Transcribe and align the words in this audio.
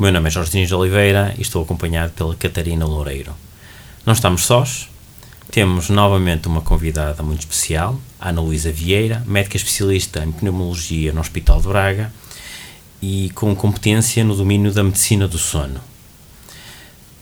O 0.00 0.02
meu 0.02 0.10
nome 0.10 0.28
é 0.28 0.30
Jorge 0.30 0.52
Diniz 0.52 0.72
Oliveira 0.72 1.34
e 1.36 1.42
estou 1.42 1.62
acompanhado 1.62 2.14
pela 2.14 2.34
Catarina 2.34 2.86
Loureiro. 2.86 3.34
Não 4.06 4.14
estamos 4.14 4.46
sós, 4.46 4.88
temos 5.50 5.90
novamente 5.90 6.48
uma 6.48 6.62
convidada 6.62 7.22
muito 7.22 7.40
especial, 7.40 8.00
Ana 8.18 8.40
Luísa 8.40 8.72
Vieira, 8.72 9.22
médica 9.26 9.58
especialista 9.58 10.24
em 10.24 10.32
pneumologia 10.32 11.12
no 11.12 11.20
Hospital 11.20 11.60
de 11.60 11.68
Braga 11.68 12.10
e 13.02 13.28
com 13.34 13.54
competência 13.54 14.24
no 14.24 14.34
domínio 14.34 14.72
da 14.72 14.82
medicina 14.82 15.28
do 15.28 15.36
sono. 15.36 15.82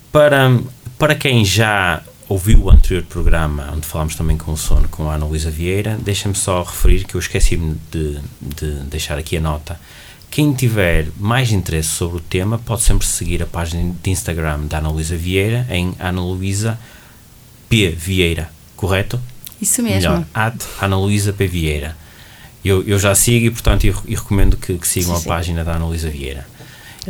Para, 0.09 0.57
para 0.97 1.15
quem 1.15 1.43
já 1.43 2.01
ouviu 2.29 2.63
o 2.63 2.71
anterior 2.71 3.03
programa, 3.03 3.73
onde 3.75 3.85
falámos 3.85 4.15
também 4.15 4.37
com 4.37 4.53
o 4.53 4.57
sono 4.57 4.87
com 4.87 5.09
a 5.09 5.15
Ana 5.15 5.25
Luísa 5.25 5.51
Vieira, 5.51 5.97
deixa-me 6.01 6.35
só 6.35 6.63
referir 6.63 7.03
que 7.03 7.15
eu 7.15 7.19
esqueci-me 7.19 7.75
de, 7.91 8.21
de 8.39 8.71
deixar 8.83 9.17
aqui 9.17 9.35
a 9.35 9.41
nota 9.41 9.77
quem 10.31 10.53
tiver 10.53 11.07
mais 11.17 11.51
interesse 11.51 11.89
sobre 11.89 12.17
o 12.17 12.19
tema 12.19 12.59
pode 12.59 12.83
sempre 12.83 13.05
seguir 13.05 13.41
a 13.41 13.45
página 13.45 13.93
de 14.01 14.09
Instagram 14.09 14.61
da 14.67 14.77
Ana 14.77 14.89
Luísa 14.89 15.17
Vieira 15.17 15.65
em 15.69 15.93
Ana 15.99 16.21
Luísa 16.21 16.79
P. 17.67 17.89
Vieira, 17.89 18.49
correto? 18.75 19.19
Isso 19.61 19.81
mesmo. 19.81 20.11
Melhor, 20.11 20.25
at 20.33 20.55
Ana 20.81 20.97
Luísa 20.97 21.33
P. 21.33 21.47
Vieira. 21.47 21.97
Eu, 22.63 22.83
eu 22.83 22.99
já 22.99 23.15
sigo 23.15 23.45
e, 23.47 23.51
portanto, 23.51 23.85
eu, 23.85 23.95
eu 24.07 24.19
recomendo 24.19 24.57
que, 24.57 24.77
que 24.77 24.87
sigam 24.87 25.13
Sim, 25.13 25.17
a 25.17 25.21
sim. 25.21 25.27
página 25.29 25.63
da 25.63 25.75
Ana 25.75 25.85
Luísa 25.85 26.09
Vieira. 26.09 26.47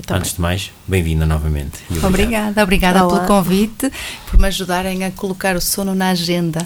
Antes 0.09 0.35
de 0.35 0.41
mais, 0.41 0.71
bem-vinda 0.87 1.25
novamente. 1.25 1.79
Obrigado. 1.89 2.05
Obrigada, 2.07 2.63
obrigada 2.63 3.05
Olá. 3.05 3.15
pelo 3.15 3.27
convite, 3.27 3.91
por 4.27 4.39
me 4.39 4.47
ajudarem 4.47 5.03
a 5.03 5.11
colocar 5.11 5.55
o 5.57 5.61
sono 5.61 5.93
na 5.93 6.11
agenda. 6.11 6.59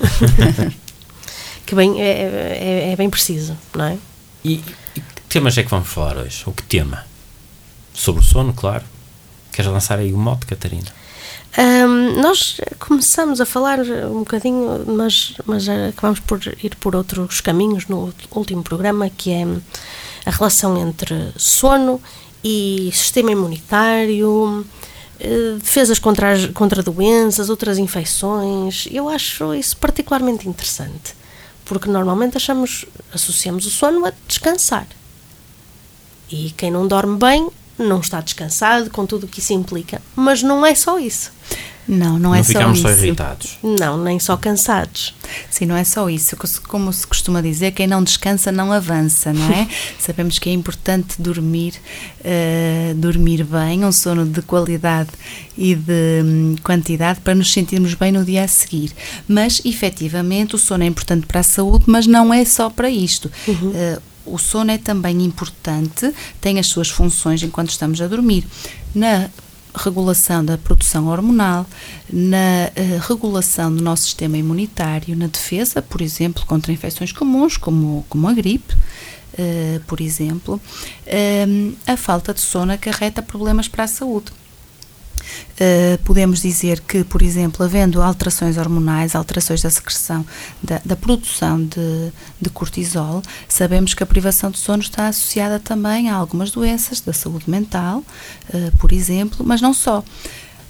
que 1.66 1.73
bem, 1.73 2.00
é, 2.00 2.89
é, 2.89 2.91
é 2.91 2.95
bem 2.95 3.09
preciso, 3.09 3.58
não 3.75 3.85
é? 3.85 3.97
E, 4.44 4.61
e 4.95 5.02
temas 5.34 5.58
é 5.58 5.64
que 5.64 5.70
vamos 5.70 5.88
falar 5.89 6.17
hoje? 6.17 6.44
O 6.45 6.52
que 6.52 6.64
tema? 6.64 7.06
Sobre 7.94 8.22
o 8.22 8.23
sono, 8.23 8.53
claro. 8.53 8.84
Queres 9.52 9.72
lançar 9.72 10.00
aí 10.00 10.14
o 10.14 10.17
mote, 10.17 10.45
Catarina? 10.45 10.88
Ahm, 11.58 12.20
nós 12.22 12.59
começamos 12.80 13.40
a 13.42 13.45
falar 13.45 13.80
um 13.80 14.20
bocadinho, 14.20 14.84
mas, 14.88 15.34
mas 15.45 15.67
acabamos 15.70 16.20
por 16.20 16.40
ir 16.64 16.75
por 16.78 16.95
outros 16.95 17.42
caminhos 17.42 17.88
no 17.88 18.14
último 18.31 18.64
programa, 18.64 19.09
que 19.09 19.31
é 19.31 19.44
a 20.25 20.31
relação 20.31 20.78
entre 20.78 21.31
sono 21.38 22.02
e 22.44 22.90
sistema 22.94 23.31
imunitário, 23.31 24.66
eh, 25.20 25.56
defesas 25.59 26.00
contra, 26.00 26.31
as- 26.34 26.47
contra 26.47 26.81
doenças, 26.81 27.50
outras 27.50 27.78
infecções. 27.78 28.88
Eu 28.92 29.08
acho 29.08 29.53
isso 29.53 29.78
particularmente 29.78 30.47
interessante, 30.50 31.14
porque 31.66 31.88
normalmente 31.90 32.38
achamos, 32.38 32.86
associamos 33.14 33.66
o 33.68 33.70
sono 33.70 34.06
a 34.06 34.14
descansar. 34.28 34.88
E 36.34 36.50
quem 36.58 36.72
não 36.72 36.88
dorme 36.88 37.16
bem 37.16 37.48
não 37.78 38.00
está 38.00 38.20
descansado, 38.20 38.89
com 38.89 39.06
tudo 39.06 39.26
o 39.26 39.28
que 39.28 39.39
isso 39.39 39.53
implica. 39.53 40.02
Mas 40.16 40.42
não 40.42 40.66
é 40.66 40.73
só 40.73 40.98
isso. 40.98 41.31
Não, 41.88 42.17
não 42.17 42.34
é 42.34 42.38
Não 42.38 42.44
só 42.44 42.48
ficamos 42.53 42.80
isso. 42.80 42.88
só 42.88 42.94
irritados. 42.95 43.58
Não, 43.62 43.98
nem 44.02 44.17
só 44.20 44.36
cansados. 44.38 45.14
Sim, 45.52 45.66
não 45.66 45.75
é 45.75 45.84
só 45.84 46.09
isso. 46.09 46.36
Como 46.67 46.92
se 46.92 47.06
costuma 47.06 47.40
dizer, 47.41 47.72
quem 47.72 47.85
não 47.85 48.02
descansa 48.02 48.52
não 48.52 48.72
avança, 48.72 49.31
não 49.31 49.47
é? 49.52 49.68
Sabemos 50.00 50.40
que 50.40 50.50
é 50.50 50.53
importante 50.53 51.22
dormir, 51.22 51.75
eh, 52.24 52.94
dormir 52.96 53.44
bem, 53.44 53.84
um 53.86 53.91
sono 53.91 54.25
de 54.25 54.41
qualidade 54.41 55.09
e 55.56 55.75
de 55.75 56.22
hum, 56.24 56.56
quantidade 56.63 57.19
para 57.19 57.36
nos 57.36 57.52
sentirmos 57.52 57.94
bem 57.94 58.12
no 58.12 58.24
dia 58.25 58.44
a 58.44 58.47
seguir. 58.47 58.91
Mas, 59.28 59.62
efetivamente, 59.66 60.56
o 60.56 60.57
sono 60.57 60.84
é 60.84 60.88
importante 60.88 61.28
para 61.28 61.41
a 61.41 61.44
saúde, 61.44 61.84
mas 61.86 62.07
não 62.07 62.34
é 62.34 62.44
só 62.46 62.69
para 62.72 62.90
isto. 62.90 63.30
Eh, 63.75 64.00
o 64.25 64.38
sono 64.38 64.72
é 64.72 64.78
também 64.78 65.23
importante, 65.23 66.13
tem 66.39 66.59
as 66.59 66.67
suas 66.67 66.89
funções 66.89 67.44
enquanto 67.44 67.69
estamos 67.69 68.01
a 68.01 68.07
dormir. 68.07 68.45
Na 68.94 69.29
regulação 69.75 70.45
da 70.45 70.57
produção 70.57 71.07
hormonal, 71.07 71.66
na 72.11 72.72
eh, 72.75 73.00
regulação 73.07 73.75
do 73.75 73.81
nosso 73.81 74.03
sistema 74.03 74.38
imunitário, 74.38 75.16
na 75.16 75.28
defesa, 75.28 75.81
por 75.81 76.01
exemplo, 76.01 76.45
contra 76.45 76.72
infecções 76.72 77.12
comuns, 77.12 77.57
como, 77.57 78.06
como 78.07 78.28
a 78.28 78.33
gripe, 78.33 78.75
eh, 79.35 79.81
por 79.88 80.00
exemplo, 80.00 80.62
Ehm, 81.06 81.73
a 81.85 81.97
falta 81.97 82.33
de 82.33 82.41
sono 82.41 82.72
acarreta 82.72 83.22
problemas 83.22 83.67
para 83.67 83.83
a 83.83 83.88
saúde. 83.88 84.31
Uh, 85.53 85.97
podemos 86.03 86.41
dizer 86.41 86.79
que, 86.81 87.03
por 87.03 87.22
exemplo, 87.22 87.63
havendo 87.63 88.01
alterações 88.01 88.57
hormonais, 88.57 89.16
alterações 89.16 89.61
da 89.61 89.69
secreção, 89.69 90.25
da, 90.61 90.81
da 90.84 90.95
produção 90.95 91.63
de, 91.63 92.11
de 92.41 92.50
cortisol, 92.50 93.22
sabemos 93.47 93.94
que 93.94 94.03
a 94.03 94.06
privação 94.06 94.51
de 94.51 94.57
sono 94.57 94.81
está 94.81 95.07
associada 95.07 95.59
também 95.59 96.09
a 96.09 96.16
algumas 96.16 96.51
doenças 96.51 97.00
da 97.00 97.13
saúde 97.13 97.50
mental, 97.50 98.00
uh, 98.53 98.78
por 98.78 98.91
exemplo, 98.91 99.45
mas 99.45 99.62
não 99.62 99.73
só. 99.73 100.03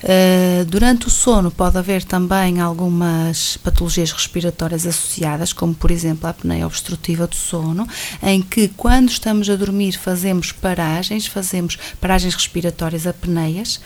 Uh, 0.03 0.65
durante 0.65 1.07
o 1.07 1.09
sono 1.09 1.49
pode 1.49 1.77
haver 1.77 2.03
também 2.03 2.59
algumas 2.59 3.55
patologias 3.55 4.11
respiratórias 4.11 4.85
associadas, 4.85 5.53
como 5.53 5.73
por 5.73 5.91
exemplo 5.91 6.27
a 6.27 6.31
apneia 6.31 6.67
obstrutiva 6.67 7.25
do 7.25 7.35
sono, 7.35 7.87
em 8.21 8.41
que 8.41 8.67
quando 8.67 9.09
estamos 9.09 9.49
a 9.49 9.55
dormir 9.55 9.93
fazemos 9.93 10.51
paragens, 10.51 11.25
fazemos 11.25 11.77
paragens 12.01 12.33
respiratórias 12.35 13.07
apneias, 13.07 13.79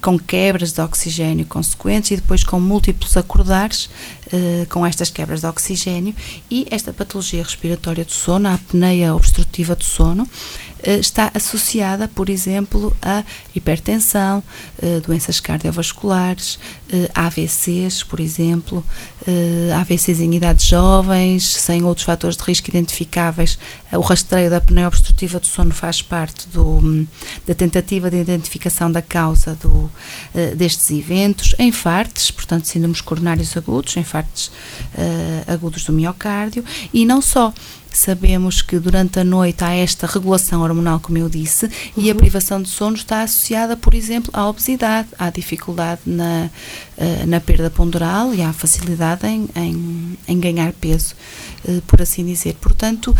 com 0.00 0.16
quebras 0.16 0.72
de 0.72 0.80
oxigênio 0.80 1.44
consequentes 1.44 2.12
e 2.12 2.16
depois 2.16 2.44
com 2.44 2.60
múltiplos 2.60 3.16
acordares 3.16 3.90
uh, 4.34 4.66
com 4.68 4.84
estas 4.84 5.10
quebras 5.10 5.40
de 5.40 5.46
oxigênio 5.46 6.14
e 6.50 6.66
esta 6.70 6.92
patologia 6.92 7.42
respiratória 7.42 8.04
do 8.04 8.12
sono, 8.12 8.48
a 8.48 8.54
apneia 8.54 9.14
obstrutiva 9.14 9.74
do 9.76 9.84
sono, 9.84 10.28
eh, 10.86 10.98
está 10.98 11.30
associada, 11.34 12.06
por 12.08 12.28
exemplo, 12.28 12.94
a 13.00 13.24
hipertensão, 13.54 14.42
eh, 14.82 15.00
doenças 15.00 15.40
cardiovasculares, 15.40 16.58
eh, 16.92 17.10
AVCs, 17.14 18.02
por 18.02 18.20
exemplo, 18.20 18.84
eh, 19.26 19.72
AVCs 19.74 20.20
em 20.20 20.34
idades 20.34 20.66
jovens, 20.66 21.46
sem 21.46 21.82
outros 21.84 22.04
fatores 22.04 22.36
de 22.36 22.42
risco 22.42 22.68
identificáveis. 22.68 23.58
Eh, 23.90 23.96
O 23.96 24.02
rastreio 24.02 24.50
da 24.50 24.58
apneia 24.58 24.88
obstrutiva 24.88 25.40
do 25.40 25.46
sono 25.46 25.72
faz 25.72 26.02
parte 26.02 26.46
do, 26.48 26.64
hum, 26.64 27.06
da 27.46 27.54
tentativa 27.54 28.10
de 28.10 28.18
identificação 28.18 28.90
da 28.92 29.00
causa 29.00 29.54
do, 29.54 29.90
eh, 30.34 30.54
destes 30.54 30.90
eventos. 30.90 31.54
Infartes, 31.58 32.30
portanto, 32.30 32.66
síndromes 32.66 33.00
coronários 33.00 33.56
agudos, 33.56 33.96
eh, 34.96 35.44
agudos 35.46 35.84
do 35.84 35.92
miocárdio, 35.92 36.64
e 36.92 37.04
não 37.04 37.20
só. 37.20 37.52
Sabemos 37.90 38.60
que 38.60 38.76
durante 38.80 39.20
a 39.20 39.24
noite 39.24 39.62
há 39.62 39.72
esta 39.72 40.04
regulação 40.04 40.62
hormonal, 40.62 40.98
como 40.98 41.16
eu 41.16 41.28
disse, 41.28 41.70
e 41.96 42.10
a 42.10 42.14
privação 42.14 42.60
de 42.60 42.68
sono 42.68 42.96
está 42.96 43.22
associada, 43.22 43.76
por 43.76 43.94
exemplo, 43.94 44.30
à 44.32 44.48
obesidade, 44.48 45.08
à 45.16 45.30
dificuldade 45.30 46.00
na, 46.04 46.50
eh, 46.98 47.24
na 47.24 47.38
perda 47.38 47.70
ponderal 47.70 48.34
e 48.34 48.42
à 48.42 48.52
facilidade 48.52 49.24
em, 49.28 49.48
em, 49.54 50.18
em 50.26 50.40
ganhar 50.40 50.72
peso, 50.72 51.14
eh, 51.68 51.80
por 51.86 52.02
assim 52.02 52.26
dizer. 52.26 52.56
Portanto, 52.60 53.14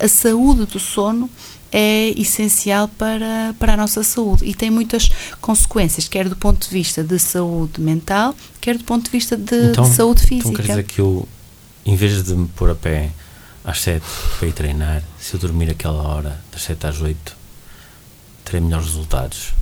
a 0.00 0.08
saúde 0.08 0.64
do 0.64 0.78
sono 0.78 1.28
é 1.72 2.10
essencial 2.16 2.88
para, 2.88 3.54
para 3.58 3.74
a 3.74 3.76
nossa 3.76 4.02
saúde 4.02 4.44
e 4.44 4.54
tem 4.54 4.70
muitas 4.70 5.10
consequências, 5.40 6.08
quer 6.08 6.28
do 6.28 6.36
ponto 6.36 6.66
de 6.66 6.72
vista 6.72 7.02
de 7.02 7.18
saúde 7.18 7.80
mental, 7.80 8.34
quer 8.60 8.76
do 8.78 8.84
ponto 8.84 9.04
de 9.04 9.10
vista 9.10 9.36
de, 9.36 9.72
de 9.72 9.88
saúde 9.88 10.22
física. 10.22 10.48
Então 10.48 10.64
quer 10.64 10.72
dizer 10.72 10.84
que 10.84 11.00
eu, 11.00 11.28
em 11.84 11.96
vez 11.96 12.22
de 12.22 12.34
me 12.34 12.48
pôr 12.48 12.70
a 12.70 12.74
pé 12.74 13.10
às 13.64 13.80
7 13.80 14.02
para 14.38 14.48
ir 14.48 14.52
treinar, 14.52 15.02
se 15.18 15.34
eu 15.34 15.40
dormir 15.40 15.70
aquela 15.70 16.02
hora, 16.02 16.40
das 16.52 16.62
7 16.62 16.86
às 16.86 17.00
8, 17.00 17.36
terei 18.44 18.60
melhores 18.60 18.86
resultados. 18.86 19.54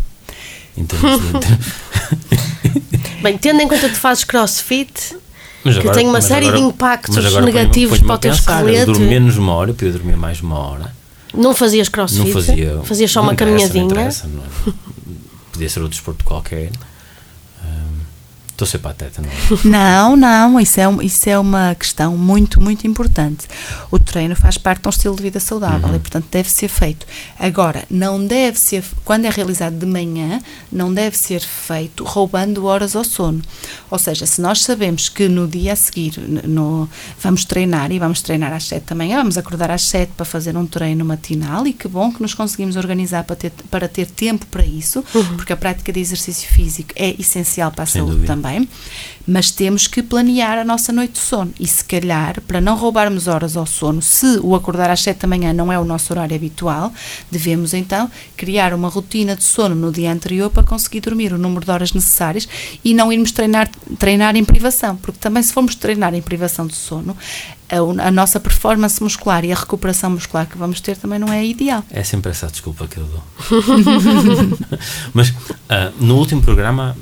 De... 0.76 0.84
Bem, 3.22 3.38
tendo 3.38 3.60
em 3.62 3.68
conta 3.68 3.88
que 3.88 3.94
tu 3.94 4.00
fazes 4.00 4.24
crossfit, 4.24 5.16
Mas 5.62 5.78
que 5.78 5.88
tem 5.92 6.08
uma 6.08 6.20
série 6.20 6.50
de 6.50 6.58
impactos 6.58 7.16
agora 7.24 7.46
negativos 7.46 8.00
para 8.00 8.14
o 8.14 8.18
teu 8.18 8.32
pensar, 8.32 8.62
Eu 8.62 8.68
esqueleto. 8.68 8.92
durmo 8.92 9.06
menos 9.08 9.36
uma 9.38 9.52
hora, 9.54 9.70
eu 9.70 9.74
podia 9.74 9.92
dormir 9.92 10.16
mais 10.16 10.40
uma 10.40 10.58
hora. 10.58 10.92
Não 11.36 11.54
fazias 11.54 11.88
crossfit, 11.88 12.24
Não 12.26 12.32
fazia. 12.32 12.80
fazias 12.84 13.10
só 13.10 13.20
uma 13.20 13.32
não 13.32 13.36
caminhadinha. 13.36 13.84
interessa, 13.84 14.26
não 14.26 14.42
é? 14.42 14.72
Podia 15.52 15.68
ser 15.68 15.80
outro 15.80 15.96
desporto 15.96 16.24
qualquer. 16.24 16.70
Estou 18.54 18.66
a 18.66 18.68
ser 18.68 18.78
pateta, 18.78 19.20
não 19.20 19.28
é? 19.28 19.34
Não, 19.64 20.16
não, 20.16 20.60
isso 20.60 20.78
é, 20.80 20.86
um- 20.86 21.02
isso 21.02 21.28
é 21.28 21.36
uma 21.36 21.74
questão 21.74 22.16
muito, 22.16 22.60
muito 22.60 22.86
importante. 22.86 23.48
O 23.90 23.98
treino 23.98 24.36
faz 24.36 24.56
parte 24.56 24.82
de 24.82 24.86
um 24.88 24.90
estilo 24.90 25.16
de 25.16 25.22
vida 25.24 25.40
saudável 25.40 25.88
Uhum. 25.88 25.96
e, 25.96 25.98
portanto, 25.98 26.26
deve 26.30 26.48
ser 26.48 26.68
feito. 26.68 27.04
Agora, 27.36 27.82
não 27.90 28.24
deve 28.24 28.56
ser, 28.56 28.84
quando 29.04 29.24
é 29.24 29.30
realizado 29.30 29.76
de 29.76 29.84
manhã, 29.86 30.40
não 30.70 30.94
deve 30.94 31.18
ser 31.18 31.40
feito 31.40 32.04
roubando 32.04 32.64
horas 32.66 32.94
ao 32.94 33.02
sono. 33.02 33.42
Ou 33.90 33.98
seja, 33.98 34.24
se 34.24 34.40
nós 34.40 34.62
sabemos 34.62 35.08
que 35.08 35.26
no 35.28 35.48
dia 35.48 35.72
a 35.72 35.76
seguir 35.76 36.14
no, 36.46 36.88
vamos 37.20 37.44
treinar 37.44 37.90
e 37.90 37.98
vamos 37.98 38.22
treinar 38.22 38.52
às 38.52 38.64
7 38.68 38.84
da 38.90 38.94
manhã, 38.94 39.16
vamos 39.16 39.36
acordar 39.36 39.72
às 39.72 39.82
7 39.82 40.12
para 40.16 40.24
fazer 40.24 40.56
um 40.56 40.64
treino 40.64 41.04
matinal 41.04 41.66
e 41.66 41.72
que 41.72 41.88
bom 41.88 42.12
que 42.12 42.22
nos 42.22 42.34
conseguimos 42.34 42.76
organizar 42.76 43.24
para 43.24 43.34
ter, 43.34 43.50
para 43.68 43.88
ter 43.88 44.06
tempo 44.06 44.46
para 44.46 44.64
isso, 44.64 45.02
porque 45.36 45.52
a 45.52 45.56
prática 45.56 45.92
de 45.92 45.98
exercício 45.98 46.48
físico 46.48 46.90
é 46.94 47.16
essencial 47.20 47.72
para 47.72 47.82
a 47.82 47.86
Sem 47.86 48.00
saúde 48.00 48.14
dúvida. 48.14 48.32
também 48.32 48.43
também, 48.44 48.68
mas 49.26 49.50
temos 49.50 49.86
que 49.86 50.02
planear 50.02 50.58
a 50.58 50.64
nossa 50.64 50.92
noite 50.92 51.12
de 51.12 51.20
sono 51.20 51.52
e 51.58 51.66
se 51.66 51.82
calhar, 51.82 52.42
para 52.42 52.60
não 52.60 52.76
roubarmos 52.76 53.26
horas 53.26 53.56
ao 53.56 53.64
sono, 53.64 54.02
se 54.02 54.38
o 54.42 54.54
acordar 54.54 54.90
às 54.90 55.00
7 55.00 55.20
da 55.20 55.28
manhã 55.28 55.52
não 55.52 55.72
é 55.72 55.78
o 55.78 55.84
nosso 55.84 56.12
horário 56.12 56.36
habitual, 56.36 56.92
devemos 57.30 57.72
então 57.72 58.10
criar 58.36 58.74
uma 58.74 58.88
rotina 58.88 59.34
de 59.34 59.42
sono 59.42 59.74
no 59.74 59.90
dia 59.90 60.12
anterior 60.12 60.50
para 60.50 60.62
conseguir 60.62 61.00
dormir 61.00 61.32
o 61.32 61.38
número 61.38 61.64
de 61.64 61.70
horas 61.70 61.92
necessárias 61.92 62.46
e 62.84 62.92
não 62.92 63.10
irmos 63.10 63.32
treinar, 63.32 63.70
treinar 63.98 64.36
em 64.36 64.44
privação, 64.44 64.96
porque 64.96 65.18
também 65.18 65.42
se 65.42 65.52
formos 65.52 65.74
treinar 65.74 66.14
em 66.14 66.22
privação 66.22 66.66
de 66.66 66.74
sono, 66.74 67.16
a, 67.68 68.08
a 68.08 68.10
nossa 68.10 68.38
performance 68.38 69.02
muscular 69.02 69.44
e 69.44 69.52
a 69.52 69.54
recuperação 69.54 70.10
muscular 70.10 70.46
que 70.46 70.58
vamos 70.58 70.80
ter 70.80 70.96
também 70.96 71.18
não 71.18 71.32
é 71.32 71.44
ideal. 71.44 71.82
É 71.90 72.02
sempre 72.02 72.30
essa 72.30 72.46
desculpa 72.48 72.86
que 72.86 72.98
eu 72.98 73.04
dou. 73.04 73.22
Mas 75.14 75.32
ah, 75.68 75.90
no 75.98 76.16
último 76.16 76.42
programa 76.42 76.94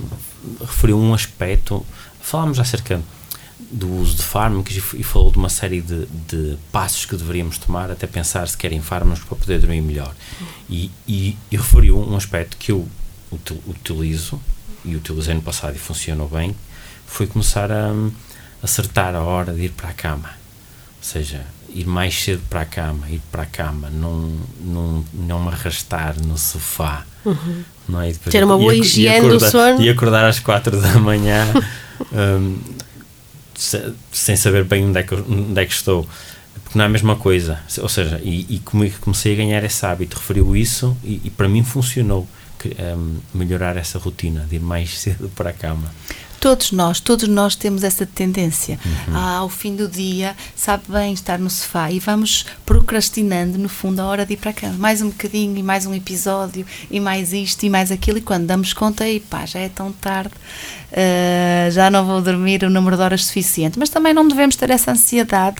referiu 0.60 0.98
um 0.98 1.14
aspecto, 1.14 1.84
falámos 2.20 2.58
acerca 2.58 3.00
do 3.70 3.88
uso 3.90 4.16
de 4.16 4.22
fármacos 4.22 4.76
e, 4.76 5.02
falou 5.02 5.30
de 5.30 5.38
uma 5.38 5.48
série 5.48 5.80
de, 5.80 6.06
de 6.28 6.58
passos 6.70 7.06
que 7.06 7.16
deveríamos 7.16 7.58
tomar 7.58 7.90
até 7.90 8.06
pensar 8.06 8.46
se 8.48 8.56
querem 8.56 8.82
fármacos 8.82 9.24
para 9.24 9.36
poder 9.36 9.60
dormir 9.60 9.80
melhor. 9.80 10.14
E, 10.68 10.90
e, 11.06 11.36
e 11.50 11.56
referiu 11.56 11.98
um 11.98 12.16
aspecto 12.16 12.56
que 12.56 12.72
eu 12.72 12.86
util- 13.30 13.62
utilizo 13.66 14.40
e 14.84 14.96
utilizei 14.96 15.34
no 15.34 15.42
passado 15.42 15.76
e 15.76 15.78
funcionou 15.78 16.28
bem, 16.28 16.54
foi 17.06 17.26
começar 17.26 17.70
a 17.70 17.92
hum, 17.92 18.10
acertar 18.62 19.14
a 19.14 19.22
hora 19.22 19.52
de 19.52 19.62
ir 19.62 19.70
para 19.70 19.88
a 19.90 19.92
cama. 19.92 20.41
Ou 21.02 21.08
seja, 21.08 21.40
ir 21.74 21.84
mais 21.86 22.14
cedo 22.14 22.42
para 22.48 22.60
a 22.60 22.64
cama, 22.64 23.10
ir 23.10 23.20
para 23.32 23.42
a 23.42 23.46
cama, 23.46 23.90
não, 23.90 24.38
não, 24.60 25.04
não 25.12 25.40
me 25.42 25.48
arrastar 25.48 26.14
no 26.24 26.38
sofá. 26.38 27.04
Não 27.88 28.00
é? 28.00 28.12
Depois- 28.12 28.32
Ter 28.32 28.44
uma 28.44 28.56
boa 28.56 28.74
higiene 28.74 29.20
do 29.20 29.26
acordar- 29.26 29.50
sono. 29.50 29.82
E 29.82 29.90
acordar 29.90 30.24
às 30.24 30.38
quatro 30.38 30.80
da 30.80 30.98
manhã 31.00 31.44
se- 33.54 33.92
sem 34.12 34.36
saber 34.36 34.64
bem 34.64 34.84
onde 34.86 34.98
é, 34.98 35.02
que, 35.02 35.14
onde 35.14 35.60
é 35.60 35.66
que 35.66 35.72
estou. 35.72 36.06
Porque 36.64 36.78
não 36.78 36.84
é 36.84 36.86
a 36.86 36.90
mesma 36.90 37.16
coisa. 37.16 37.58
Ou 37.80 37.88
seja, 37.88 38.20
e, 38.22 38.46
e 38.48 38.58
como 38.60 38.88
comecei 39.00 39.32
a 39.34 39.36
ganhar 39.36 39.64
esse 39.64 39.84
hábito, 39.84 40.16
referiu 40.18 40.56
isso 40.56 40.96
e, 41.04 41.20
e 41.24 41.30
para 41.30 41.48
mim 41.48 41.62
funcionou. 41.64 42.26
Que, 42.58 42.68
hum, 42.80 43.16
melhorar 43.34 43.76
essa 43.76 43.98
rotina 43.98 44.46
de 44.48 44.54
ir 44.56 44.60
mais 44.60 44.96
cedo 45.00 45.28
para 45.34 45.50
a 45.50 45.52
cama. 45.52 45.92
Todos 46.42 46.72
nós, 46.72 46.98
todos 46.98 47.28
nós 47.28 47.54
temos 47.54 47.84
essa 47.84 48.04
tendência. 48.04 48.76
Uhum. 48.84 49.14
Ah, 49.16 49.36
ao 49.36 49.48
fim 49.48 49.76
do 49.76 49.86
dia, 49.86 50.34
sabe 50.56 50.82
bem 50.88 51.12
estar 51.12 51.38
no 51.38 51.48
sofá 51.48 51.88
e 51.92 52.00
vamos 52.00 52.44
procrastinando, 52.66 53.56
no 53.58 53.68
fundo, 53.68 54.00
a 54.00 54.06
hora 54.06 54.26
de 54.26 54.32
ir 54.32 54.38
para 54.38 54.50
a 54.50 54.52
cama. 54.52 54.74
Mais 54.76 55.00
um 55.00 55.08
bocadinho, 55.10 55.56
e 55.56 55.62
mais 55.62 55.86
um 55.86 55.94
episódio, 55.94 56.66
e 56.90 56.98
mais 56.98 57.32
isto, 57.32 57.62
e 57.64 57.70
mais 57.70 57.92
aquilo. 57.92 58.18
E 58.18 58.20
quando 58.20 58.44
damos 58.46 58.72
conta, 58.72 59.08
e 59.08 59.20
pá, 59.20 59.46
já 59.46 59.60
é 59.60 59.68
tão 59.68 59.92
tarde, 59.92 60.32
ah, 60.92 61.70
já 61.70 61.88
não 61.88 62.04
vou 62.04 62.20
dormir 62.20 62.64
o 62.64 62.70
número 62.70 62.96
de 62.96 63.02
horas 63.04 63.24
suficiente. 63.26 63.78
Mas 63.78 63.88
também 63.88 64.12
não 64.12 64.26
devemos 64.26 64.56
ter 64.56 64.68
essa 64.70 64.90
ansiedade. 64.90 65.58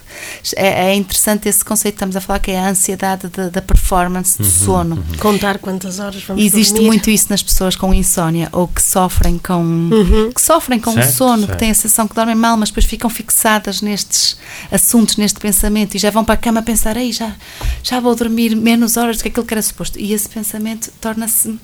É, 0.57 0.87
é 0.91 0.95
interessante 0.97 1.49
esse 1.49 1.65
conceito 1.65 1.95
que 1.95 1.99
estamos 1.99 2.17
a 2.17 2.21
falar, 2.21 2.41
que 2.41 2.51
é 2.51 2.59
a 2.59 2.69
ansiedade 2.69 3.29
da- 3.29 3.63
performance 3.63 4.43
Uhum, 4.43 4.49
de 4.49 4.53
sono. 4.53 5.05
Contar 5.21 5.59
quantas 5.59 6.01
horas 6.01 6.25
vamos 6.25 6.43
Existe 6.43 6.73
dormir. 6.73 6.89
muito 6.89 7.09
isso 7.09 7.27
nas 7.31 7.41
pessoas 7.41 7.77
com 7.77 7.95
insónia 7.95 8.49
ou 8.51 8.67
que 8.67 8.83
sofrem 8.83 9.39
com 9.39 9.89
que 10.35 10.41
sofrem 10.43 10.72
com 10.81 10.93
Certo, 10.93 11.13
sono, 11.13 11.39
certo. 11.39 11.53
que 11.53 11.59
têm 11.59 11.71
a 11.71 11.75
sensação 11.75 12.07
que 12.09 12.15
dormem 12.15 12.35
mal, 12.35 12.57
mas 12.57 12.71
depois 12.71 12.87
ficam 12.87 13.09
fixadas 13.11 13.81
nestes 13.81 14.37
assuntos, 14.71 15.17
neste 15.17 15.39
pensamento 15.41 15.95
e 15.95 15.99
já 15.99 16.11
vão 16.11 16.25
para 16.25 16.35
a 16.35 16.39
cama 16.39 16.61
a 16.61 16.63
pensar, 16.63 16.97
ei, 16.97 17.13
já, 17.13 17.35
já 17.83 18.01
vou 18.01 18.15
dormir 18.15 18.55
menos 18.55 18.97
horas 18.97 19.19
do 19.19 19.23
que 19.23 19.29
aquilo 19.29 19.47
que 19.47 19.55
era 19.55 19.63
suposto. 19.63 19.99
E 19.99 20.13
esse 20.13 20.29
pensamento 20.29 20.91
torna-se 21.01 21.59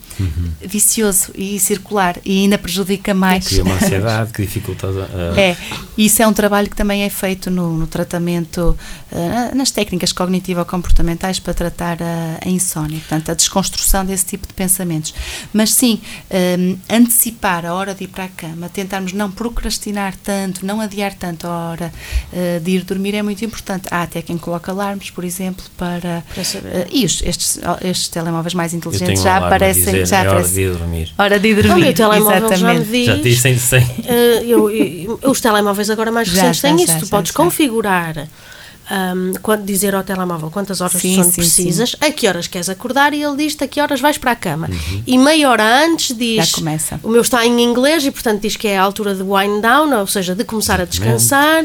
vicioso 0.64 1.32
e 1.34 1.58
circular 1.58 2.19
e 2.25 2.43
ainda 2.43 2.58
prejudica 2.58 3.14
mais. 3.14 3.49
Cria 3.49 3.62
uma 3.62 3.75
ansiedade 3.76 4.32
que 4.32 4.43
dificulta 4.43 4.88
a, 4.88 5.40
É, 5.40 5.56
isso 5.96 6.22
é 6.22 6.26
um 6.26 6.32
trabalho 6.32 6.69
que 6.69 6.76
também 6.76 7.02
é 7.02 7.10
feito 7.10 7.50
no, 7.50 7.76
no 7.76 7.87
tratamento, 7.87 8.76
eh, 9.10 9.55
nas 9.55 9.70
técnicas 9.70 10.12
cognitivo-comportamentais 10.12 11.38
para 11.38 11.55
tratar 11.55 11.99
a, 12.02 12.38
a 12.44 12.49
insónia, 12.49 12.99
portanto, 12.99 13.31
a 13.31 13.34
desconstrução 13.34 14.05
desse 14.05 14.26
tipo 14.26 14.46
de 14.46 14.55
pensamentos. 14.55 15.14
Mas 15.52 15.72
sim, 15.75 16.00
eh, 16.31 16.76
antecipar 16.88 17.64
a 17.64 17.75
hora 17.75 17.94
de 17.94 18.05
ir 18.05 18.08
para 18.08 18.25
a 18.25 18.28
cama, 18.28 18.69
tentarmos 18.98 19.12
não 19.12 19.30
procrastinar 19.30 20.14
tanto, 20.22 20.64
não 20.66 20.80
adiar 20.80 21.14
tanto 21.14 21.46
a 21.46 21.50
hora 21.70 21.92
eh, 22.32 22.60
de 22.62 22.70
ir 22.72 22.82
dormir 22.84 23.14
é 23.14 23.22
muito 23.22 23.44
importante. 23.44 23.86
Há 23.90 24.02
até 24.02 24.20
quem 24.22 24.36
coloca 24.36 24.72
alarmes, 24.72 25.10
por 25.10 25.24
exemplo, 25.24 25.64
para. 25.76 26.24
Para 26.34 26.44
saber. 26.44 26.68
eh, 26.74 26.86
e 26.90 27.04
os- 27.04 27.22
estes, 27.22 27.58
estes 27.82 28.08
telemóveis 28.08 28.54
mais 28.54 28.74
inteligentes 28.74 29.20
um 29.20 29.24
já 29.24 29.34
a 29.34 29.46
aparecem. 29.46 29.84
dizer, 29.84 30.06
já 30.06 30.24
é 30.24 30.28
hora 30.28 30.42
de 30.48 30.60
ir 30.60 30.70
dormir. 30.76 31.14
Hora 31.16 31.38
de 31.38 31.54
dormir. 31.54 31.88
o 31.90 31.94
telemóvel 31.94 32.56
já 32.56 32.72
me 32.74 32.80
exatamente. 32.80 32.90
diz. 32.90 33.06
Já 33.06 33.16
disse 33.16 33.40
sem, 33.40 33.58
sem. 33.58 33.86
Eh, 34.04 34.44
eu- 34.46 34.70
eu- 34.70 35.20
os 35.24 35.40
telemóveis 35.40 35.88
agora 35.90 36.10
mais 36.10 36.28
recentes 36.28 36.60
já, 36.60 36.68
têm 36.68 36.78
já, 36.78 36.84
isso. 36.84 36.98
Tu 37.00 37.04
já, 37.06 37.10
podes 37.10 37.32
já. 37.32 37.36
configurar, 37.36 38.28
quando, 39.43 39.64
dizer 39.64 39.94
ao 39.94 40.02
telemóvel 40.02 40.50
quantas 40.50 40.81
horas 40.81 41.00
Sim, 41.00 41.11
de 41.11 41.14
sono 41.17 41.26
sim, 41.31 41.40
precisas, 41.40 41.96
a 42.00 42.11
que 42.11 42.26
horas 42.26 42.46
queres 42.46 42.69
acordar 42.69 43.12
e 43.12 43.23
ele 43.23 43.37
diz-te 43.37 43.64
a 43.64 43.69
que 43.69 43.81
horas 43.81 44.00
vais 44.00 44.19
para 44.19 44.32
a 44.32 44.37
cama. 44.37 44.69
E 45.06 45.19
meia 45.19 45.49
hora 45.50 45.85
antes 45.85 46.17
diz. 46.17 46.49
Já 46.49 46.55
começa. 46.55 47.00
O 47.02 47.08
meu 47.08 47.23
está 47.23 47.44
em 47.46 47.61
inglês 47.62 48.05
e, 48.05 48.11
portanto, 48.11 48.40
diz 48.43 48.56
que 48.56 48.67
é 48.69 48.79
a 48.79 48.82
altura 48.82 49.14
de 49.14 49.23
wind 49.23 49.61
down, 49.62 49.93
ou 50.00 50.06
seja, 50.06 50.35
de 50.35 50.44
começar 50.44 50.81
a 50.81 50.85
descansar. 50.85 51.64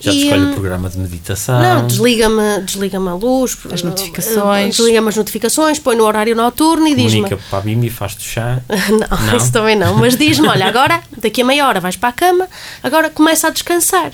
Já 0.00 0.12
e, 0.12 0.24
escolhe 0.24 0.42
hum, 0.42 0.50
o 0.50 0.54
programa 0.54 0.90
de 0.90 0.98
meditação. 0.98 1.62
não, 1.62 1.86
desliga-me 1.86 2.60
desliga 2.64 2.98
a 2.98 3.14
luz, 3.14 3.56
As 3.72 3.82
eh, 3.82 3.86
notificações. 3.86 4.76
desliga-me 4.76 5.08
as 5.08 5.16
notificações, 5.16 5.78
põe 5.78 5.94
no 5.94 6.02
horário 6.04 6.34
noturno 6.34 6.88
e 6.88 6.94
diz-me. 6.96 7.22
comunica 7.22 7.38
para 7.48 7.58
a 7.58 7.62
Bimbi, 7.62 7.88
faz-te 7.88 8.24
chá. 8.24 8.60
Não, 8.68 9.26
Não? 9.26 9.36
isso 9.36 9.52
também 9.52 9.76
não. 9.76 9.94
Mas 9.94 10.16
diz-me, 10.16 10.48
olha, 10.48 10.66
agora, 10.66 11.00
daqui 11.18 11.42
a 11.42 11.44
meia 11.44 11.68
hora 11.68 11.78
vais 11.78 11.94
para 11.94 12.08
a 12.08 12.12
cama, 12.12 12.48
agora 12.82 13.10
começa 13.10 13.46
a 13.46 13.50
descansar. 13.50 14.10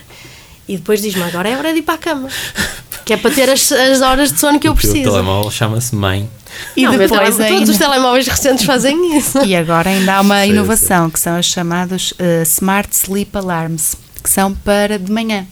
E 0.68 0.76
depois 0.76 1.00
diz-me, 1.00 1.22
agora 1.22 1.48
é 1.48 1.56
hora 1.56 1.72
de 1.72 1.78
ir 1.78 1.82
para 1.82 1.94
a 1.94 1.98
cama. 1.98 2.28
Que 3.04 3.14
é 3.14 3.16
para 3.16 3.30
ter 3.34 3.48
as, 3.48 3.72
as 3.72 4.02
horas 4.02 4.30
de 4.32 4.38
sono 4.38 4.60
que 4.60 4.68
eu 4.68 4.72
O 4.72 4.76
preciso. 4.76 5.10
telemóvel 5.10 5.50
chama-se 5.50 5.94
mãe. 5.94 6.28
E 6.76 6.82
Não, 6.84 6.90
depois 6.92 7.10
telemóvel- 7.10 7.46
Todos 7.48 7.68
os 7.70 7.74
ainda- 7.76 7.84
telemóveis 7.86 8.26
recentes 8.26 8.64
fazem 8.66 9.16
isso. 9.16 9.38
E 9.44 9.56
agora 9.56 9.88
ainda 9.88 10.16
há 10.16 10.20
uma 10.20 10.44
inovação, 10.44 11.08
que 11.08 11.18
são 11.18 11.38
os 11.38 11.46
chamados 11.46 12.12
eh, 12.18 12.42
Smart 12.44 12.94
Sleep 12.94 13.34
Alarms, 13.36 13.96
que 14.22 14.28
são 14.28 14.52
para 14.54 14.98
de 14.98 15.10
manhã. 15.10 15.46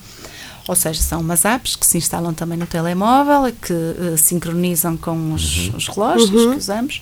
Ou 0.68 0.75
seja, 0.75 1.00
são 1.00 1.20
umas 1.20 1.44
apps 1.44 1.76
que 1.76 1.87
se 1.87 1.96
instalam 1.96 2.35
também 2.35 2.58
no 2.58 2.66
telemóvel, 2.66 3.50
que 3.62 3.73
eh, 3.73 4.16
sincronizam 4.18 4.96
com 4.96 5.32
os, 5.32 5.70
os 5.75 5.87
relógios 5.88 6.28
que 6.28 6.37
usamos 6.58 7.00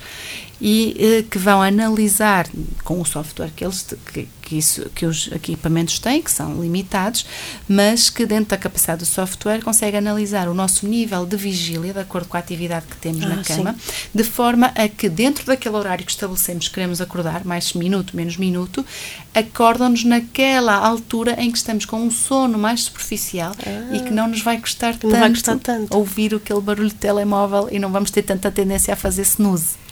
e 0.66 0.96
eh, 0.98 1.24
que 1.30 1.36
vão 1.36 1.60
analisar 1.60 2.48
com 2.82 2.98
o 2.98 3.04
software 3.04 3.50
que 3.54 3.62
eles 3.62 3.84
que, 4.10 4.26
que, 4.40 4.56
isso, 4.56 4.88
que 4.94 5.04
os 5.04 5.30
equipamentos 5.30 5.98
têm, 5.98 6.22
que 6.22 6.30
são 6.30 6.58
limitados, 6.58 7.26
mas 7.68 8.08
que 8.08 8.24
dentro 8.24 8.48
da 8.48 8.56
capacidade 8.56 9.00
do 9.00 9.04
software 9.06 9.62
consegue 9.62 9.98
analisar 9.98 10.48
o 10.48 10.54
nosso 10.54 10.86
nível 10.86 11.26
de 11.26 11.36
vigília 11.36 11.92
de 11.92 11.98
acordo 11.98 12.28
com 12.28 12.38
a 12.38 12.40
atividade 12.40 12.86
que 12.86 12.96
temos 12.96 13.22
Ah, 13.24 13.28
na 13.28 13.44
sim. 13.44 13.56
cama, 13.56 13.76
de 14.14 14.24
forma 14.24 14.72
a 14.74 14.88
que 14.88 15.06
dentro 15.10 15.44
daquele 15.44 15.76
horário 15.76 16.02
que 16.02 16.10
estabelecemos 16.10 16.68
que 16.68 16.74
queremos 16.74 16.98
acordar, 16.98 17.44
mais 17.44 17.74
minuto, 17.74 18.16
menos 18.16 18.38
minuto, 18.38 18.82
acordam-nos 19.34 20.02
naquela 20.02 20.76
altura 20.76 21.34
em 21.38 21.50
que 21.50 21.58
estamos 21.58 21.84
com 21.84 22.00
um 22.00 22.10
sono 22.10 22.58
mais 22.58 22.84
superficial 22.84 23.52
e 23.92 24.00
que 24.00 24.10
não 24.10 24.28
nos 24.28 24.40
vai 24.40 24.58
custar, 24.58 24.96
tanto, 24.96 25.10
vai 25.14 25.28
custar 25.28 25.58
tanto. 25.58 25.94
ouvir 25.94 26.34
aquele 26.34 26.60
barulho 26.62 26.88
de 26.88 26.94
telemóvel 26.94 27.68
e 27.70 27.78
não 27.78 27.92
vamos 27.92 28.10
ter 28.10 28.22
tanta 28.22 28.50
tendência 28.50 28.94
a 28.94 28.96
fazer 28.96 29.22
snooze. 29.22 29.83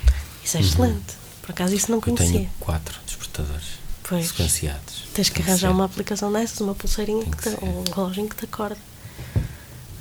Isso 0.45 0.57
é 0.57 0.61
excelente. 0.61 1.17
Por 1.41 1.51
acaso 1.51 1.75
isso 1.75 1.91
não 1.91 1.99
Eu 1.99 2.03
conhecia. 2.03 2.27
tenho 2.27 2.51
quatro 2.61 2.95
despertadores 3.07 3.65
Pois. 4.03 4.29
sequenciados. 4.29 5.05
Tens 5.15 5.29
que 5.29 5.43
Tem 5.43 5.47
arranjar 5.51 5.71
uma 5.73 5.85
aplicação 5.85 6.33
dessas, 6.33 6.61
uma 6.61 6.75
pulseirinha, 6.75 7.25
que 7.25 7.37
que 7.37 7.51
te, 7.51 7.65
um 7.65 7.85
reloginho 7.95 8.29
que 8.29 8.37
te 8.37 8.45
acorda. 8.45 8.79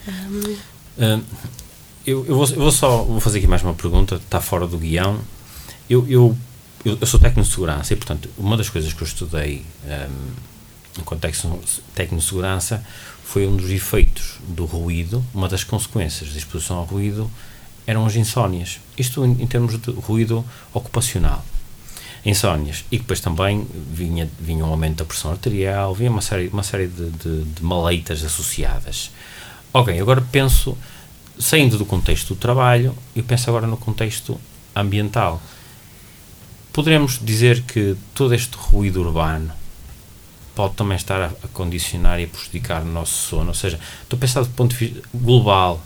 Hum, 0.08 0.56
Hum, 1.00 1.24
eu, 2.06 2.26
eu, 2.26 2.36
vou, 2.36 2.48
eu 2.48 2.56
vou 2.56 2.72
só 2.72 3.04
vou 3.04 3.20
fazer 3.20 3.38
aqui 3.38 3.48
mais 3.48 3.64
uma 3.64 3.74
pergunta, 3.74 4.16
está 4.16 4.42
fora 4.42 4.68
do 4.68 4.78
guião. 4.78 5.20
Eu, 5.90 6.06
eu, 6.08 6.38
eu, 6.84 6.98
eu 7.00 7.08
sou 7.08 7.20
técnico 7.20 7.48
de 7.48 7.54
segurança 7.54 7.94
e, 7.94 7.96
portanto, 7.96 8.30
uma 8.38 8.58
das 8.58 8.70
coisas 8.70 8.92
que 8.92 9.02
eu 9.02 9.08
estudei 9.08 9.66
enquanto 11.00 11.22
técnico 11.22 11.60
técnico 11.96 12.22
de 12.22 12.28
segurança 12.28 12.84
foi 13.24 13.48
um 13.48 13.56
dos 13.56 13.70
efeitos 13.70 14.36
do 14.50 14.66
ruído, 14.66 15.24
uma 15.34 15.48
das 15.48 15.64
consequências 15.64 16.32
da 16.32 16.38
exposição 16.38 16.78
ao 16.78 16.86
ruído 16.86 17.32
eram 17.88 18.06
as 18.06 18.16
insónias. 18.16 18.80
Isto 18.98 19.26
em, 19.26 19.32
em 19.42 19.48
termos 19.48 19.80
de 19.80 19.92
ruído 19.92 20.46
ocupacional. 20.74 21.44
insónias. 22.26 22.86
E 22.92 22.98
depois 22.98 23.20
também 23.20 23.68
vinha, 23.92 24.30
vinha 24.40 24.64
um 24.64 24.70
aumento 24.70 24.98
da 24.98 25.06
pressão 25.06 25.32
arterial, 25.32 25.94
vinha 25.94 26.12
uma 26.12 26.22
série, 26.22 26.48
uma 26.50 26.64
série 26.64 26.88
de, 26.88 27.10
de, 27.10 27.44
de 27.44 27.64
maleitas 27.64 28.24
associadas. 28.24 29.12
Ok, 29.74 30.00
agora 30.00 30.22
penso, 30.32 30.78
saindo 31.40 31.78
do 31.78 31.86
contexto 31.86 32.34
do 32.34 32.36
trabalho, 32.36 32.96
eu 33.16 33.24
penso 33.24 33.50
agora 33.50 33.66
no 33.66 33.78
contexto 33.78 34.40
ambiental. 34.76 35.42
Poderemos 36.72 37.20
dizer 37.22 37.64
que 37.64 37.96
todo 38.14 38.34
este 38.34 38.56
ruído 38.56 39.02
urbano 39.02 39.52
pode 40.54 40.76
também 40.76 40.96
estar 40.96 41.22
a, 41.22 41.26
a 41.28 41.48
condicionar 41.54 42.20
e 42.20 42.26
a 42.26 42.28
prejudicar 42.28 42.82
o 42.82 42.86
nosso 42.86 43.30
sono, 43.30 43.48
ou 43.48 43.54
seja, 43.54 43.80
estou 44.04 44.18
a 44.18 44.20
pensar 44.20 44.42
do 44.42 44.50
ponto 44.50 44.76
de 44.76 44.86
vista 44.86 45.02
global, 45.14 45.82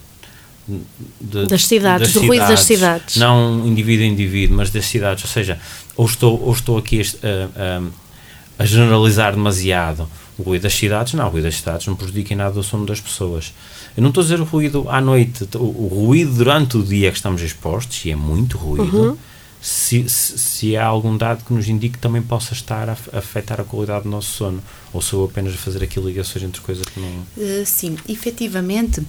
de, 0.68 1.46
das 1.46 1.66
cidades, 1.66 2.08
das 2.08 2.14
do 2.14 2.20
cidades, 2.22 2.28
ruído 2.28 2.48
das 2.48 2.60
cidades. 2.62 3.16
Não 3.18 3.68
indivíduo 3.68 4.06
a 4.06 4.08
indivíduo, 4.08 4.58
mas 4.58 4.70
das 4.70 4.86
cidades. 4.86 5.24
Ou 5.24 5.30
seja, 5.30 5.60
ou 5.96 6.06
estou, 6.06 6.42
ou 6.42 6.52
estou 6.52 6.78
aqui 6.78 7.02
a, 7.02 7.80
a, 7.80 8.64
a 8.64 8.66
generalizar 8.66 9.34
demasiado 9.34 10.08
o 10.38 10.44
ruído 10.44 10.64
das 10.64 10.74
cidades. 10.74 11.14
Não, 11.14 11.28
o 11.28 11.30
ruído 11.30 11.46
das 11.46 11.56
cidades 11.56 11.88
não 11.88 11.96
prejudica 11.96 12.34
em 12.34 12.38
nada 12.38 12.60
o 12.60 12.64
sono 12.64 12.86
das 12.86 13.00
pessoas. 13.00 13.54
Eu 13.96 14.02
não 14.02 14.10
estou 14.10 14.22
a 14.22 14.24
dizer 14.24 14.42
o 14.42 14.44
ruído 14.44 14.86
à 14.90 15.00
noite, 15.00 15.48
o, 15.56 15.60
o 15.60 15.88
ruído 15.88 16.34
durante 16.34 16.78
o 16.78 16.84
dia 16.84 17.12
que 17.12 17.18
estamos 17.18 17.42
expostos, 17.42 18.04
e 18.06 18.12
é 18.12 18.16
muito 18.16 18.58
ruído. 18.58 18.98
Uhum 18.98 19.18
se, 19.66 20.08
se, 20.08 20.38
se, 20.38 20.78
há 20.78 20.86
algum 20.86 21.18
dado 21.18 21.44
que 21.44 21.52
nos 21.52 21.68
indique 21.68 21.96
que 21.96 22.00
também 22.00 22.22
possa 22.22 22.54
estar 22.54 22.88
a, 22.88 22.96
afetar 23.18 23.60
a 23.60 23.64
qualidade 23.64 24.04
do 24.04 24.12
nosso 24.12 24.32
sono, 24.32 24.62
ou 24.96 25.02
sou 25.02 25.26
apenas 25.26 25.54
a 25.54 25.58
fazer 25.58 25.84
aqui 25.84 26.00
ligações 26.00 26.46
entre 26.46 26.62
coisas 26.62 26.86
que 26.86 27.02
não. 27.02 27.10
Uh, 27.10 27.66
sim, 27.66 27.98
efetivamente, 28.08 29.02
uh, 29.02 29.06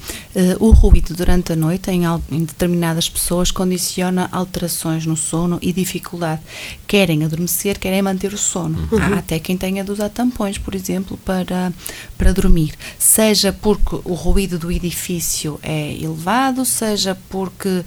o 0.59 0.73
ruído 0.73 1.15
durante 1.15 1.53
a 1.53 1.57
noite 1.57 1.93
em, 1.93 2.03
em, 2.33 2.45
determinadas 2.45 3.09
pessoas 3.09 3.53
condiciona 3.53 4.29
alterações 4.33 5.07
no 5.07 5.17
sono 5.17 5.61
e 5.63 5.73
dificuldade. 5.73 6.43
Querem 6.89 7.25
adormecer, 7.25 7.79
querem 7.79 8.03
manter 8.03 8.35
o 8.35 8.39
sono. 8.39 8.89
Uhum. 8.91 8.99
Há 9.01 9.19
até 9.19 9.39
quem 9.39 9.57
tenha 9.57 9.85
de 9.85 9.93
usar 9.93 10.09
tampões, 10.09 10.59
por 10.59 10.75
exemplo, 10.75 11.17
para, 11.25 11.73
para 12.19 12.33
dormir. 12.33 12.75
Seja 12.99 13.53
porque 13.53 14.01
o 14.05 14.15
ruído 14.15 14.59
do 14.59 14.73
edifício 14.73 15.61
é 15.63 15.93
elevado, 15.93 16.65
seja 16.65 17.17
porque 17.31 17.69
uh, 17.69 17.85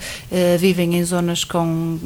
vivem 0.58 0.96
em 0.96 1.04
zonas 1.04 1.44
com 1.44 2.00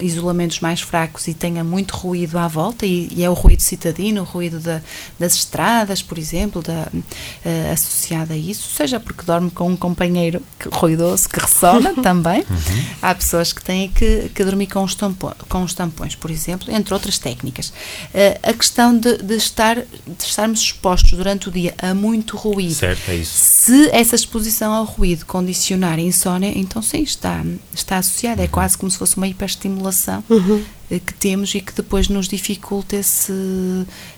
isolamentos 0.00 0.60
mais 0.60 0.80
fracos 0.80 1.28
e 1.28 1.34
tenha 1.34 1.62
muito 1.62 1.94
ruído 1.94 2.38
à 2.38 2.48
volta, 2.48 2.86
e, 2.86 3.08
e 3.14 3.22
é 3.22 3.28
o 3.28 3.34
ruído 3.34 3.60
citadino, 3.60 4.22
o 4.22 4.24
ruído 4.24 4.58
da, 4.58 4.80
das 5.18 5.34
estradas, 5.34 6.02
por 6.02 6.18
exemplo, 6.18 6.62
da, 6.62 6.88
uh, 6.92 7.72
associado 7.72 8.32
a 8.32 8.36
isso, 8.36 8.68
seja 8.74 8.98
porque 8.98 9.24
dorme 9.24 9.50
com 9.50 9.68
um 9.68 9.76
companheiro 9.76 10.42
que, 10.58 10.68
ruidoso 10.68 11.28
que 11.28 11.38
ressona 11.38 11.94
também. 12.02 12.40
Uhum. 12.40 12.84
Há 13.02 13.14
pessoas 13.14 13.52
que 13.52 13.62
têm 13.62 13.88
que, 13.88 14.30
que 14.34 14.44
dormir 14.44 14.66
com 14.66 14.82
os, 14.82 14.94
tampões, 14.94 15.36
com 15.48 15.62
os 15.62 15.74
tampões, 15.74 16.14
por 16.14 16.30
exemplo, 16.30 16.72
entre 16.74 16.92
outras 16.92 17.18
técnicas. 17.18 17.68
Uh, 17.68 18.38
a 18.42 18.52
questão 18.52 18.96
de, 18.96 19.18
de, 19.18 19.36
estar, 19.36 19.76
de 19.76 19.84
estarmos 20.24 20.60
expostos 20.60 21.12
durante 21.12 21.48
o 21.48 21.52
dia 21.52 21.74
a 21.78 21.94
muito 21.94 22.36
ruído. 22.36 22.74
Certo, 22.74 23.10
é 23.10 23.16
isso. 23.16 23.32
Se 23.34 23.90
essa 23.90 24.14
exposição 24.14 24.72
ao 24.72 24.84
ruído 24.84 25.26
condicionar 25.26 25.98
a 25.98 26.02
insónia, 26.02 26.52
então 26.56 26.82
sim, 26.82 27.02
está, 27.02 27.44
está 27.72 27.98
associada. 27.98 28.42
É 28.42 28.44
uhum. 28.44 28.50
quase 28.50 28.76
como 28.76 28.90
se 28.90 28.98
fosse 28.98 29.16
uma 29.16 29.28
hiperestimulação 29.28 29.60
estimulação 29.70 30.24
uhum. 30.28 30.64
Eh, 30.90 30.98
que 30.98 31.14
temos 31.14 31.54
e 31.54 31.60
que 31.60 31.72
depois 31.72 32.08
nos 32.08 32.26
dificulta 32.26 32.96
esse, 32.96 33.32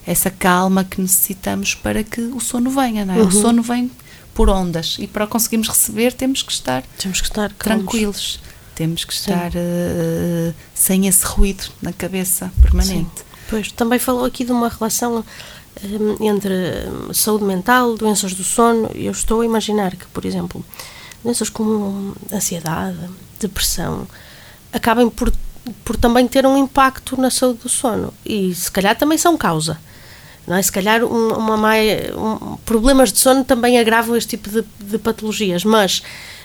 essa 0.06 0.30
calma 0.30 0.84
que 0.84 1.00
necessitamos 1.00 1.74
para 1.74 2.02
que 2.02 2.20
o 2.20 2.40
sono 2.40 2.70
venha, 2.70 3.04
não 3.04 3.14
é? 3.14 3.18
Uhum. 3.18 3.28
O 3.28 3.30
sono 3.30 3.62
vem 3.62 3.90
por 4.32 4.48
ondas 4.48 4.96
e 4.98 5.06
para 5.06 5.26
conseguirmos 5.26 5.68
receber 5.68 6.14
temos 6.14 6.42
que 6.42 6.50
estar, 6.50 6.82
temos 6.98 7.20
que 7.20 7.26
estar 7.26 7.52
tranquilos, 7.52 8.40
temos 8.74 9.04
que 9.04 9.12
estar 9.12 9.50
uh, 9.50 10.54
sem 10.74 11.06
esse 11.06 11.24
ruído 11.26 11.64
na 11.82 11.92
cabeça 11.92 12.50
permanente. 12.62 13.10
Sim. 13.18 13.24
Pois, 13.50 13.70
também 13.70 13.98
falou 13.98 14.24
aqui 14.24 14.42
de 14.42 14.52
uma 14.52 14.70
relação 14.70 15.22
um, 15.84 16.26
entre 16.26 16.54
saúde 17.12 17.44
mental, 17.44 17.94
doenças 17.96 18.32
do 18.32 18.42
sono. 18.42 18.90
Eu 18.94 19.12
estou 19.12 19.42
a 19.42 19.44
imaginar 19.44 19.94
que, 19.94 20.06
por 20.06 20.24
exemplo, 20.24 20.64
doenças 21.22 21.50
como 21.50 22.16
ansiedade, 22.32 22.96
depressão, 23.38 24.08
acabem 24.72 25.10
por, 25.10 25.30
por 25.84 25.96
também 25.96 26.26
ter 26.26 26.46
um 26.46 26.56
impacto 26.56 27.20
na 27.20 27.30
saúde 27.30 27.60
do 27.60 27.68
sono 27.68 28.12
e 28.24 28.54
se 28.54 28.70
calhar 28.70 28.96
também 28.96 29.18
são 29.18 29.36
causa. 29.36 29.78
Não 30.46 30.56
é? 30.56 30.62
Se 30.62 30.72
calhar 30.72 31.04
um, 31.04 31.28
uma 31.34 31.56
um, 32.16 32.56
problemas 32.64 33.12
de 33.12 33.20
sono 33.20 33.44
também 33.44 33.78
agravam 33.78 34.16
este 34.16 34.36
tipo 34.36 34.50
de, 34.50 34.64
de 34.80 34.98
patologias, 34.98 35.64
mas 35.64 36.02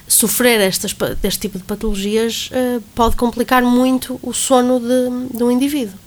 sofrer 0.08 0.62
estas, 0.62 0.94
deste 1.22 1.42
tipo 1.42 1.58
de 1.58 1.64
patologias 1.64 2.50
uh, 2.52 2.82
pode 2.94 3.16
complicar 3.16 3.64
muito 3.64 4.20
o 4.22 4.34
sono 4.34 4.80
de, 4.80 5.36
de 5.38 5.44
um 5.44 5.50
indivíduo. 5.50 5.98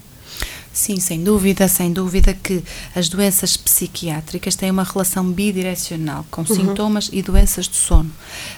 Sim, 0.72 1.00
sem 1.00 1.24
dúvida, 1.24 1.66
sem 1.66 1.92
dúvida 1.92 2.32
que 2.32 2.62
as 2.94 3.08
doenças 3.08 3.56
psiquiátricas 3.56 4.54
têm 4.54 4.70
uma 4.70 4.84
relação 4.84 5.28
bidirecional 5.30 6.24
com 6.30 6.42
uhum. 6.42 6.46
sintomas 6.46 7.10
e 7.12 7.20
doenças 7.22 7.66
do 7.66 7.74
sono. 7.74 8.08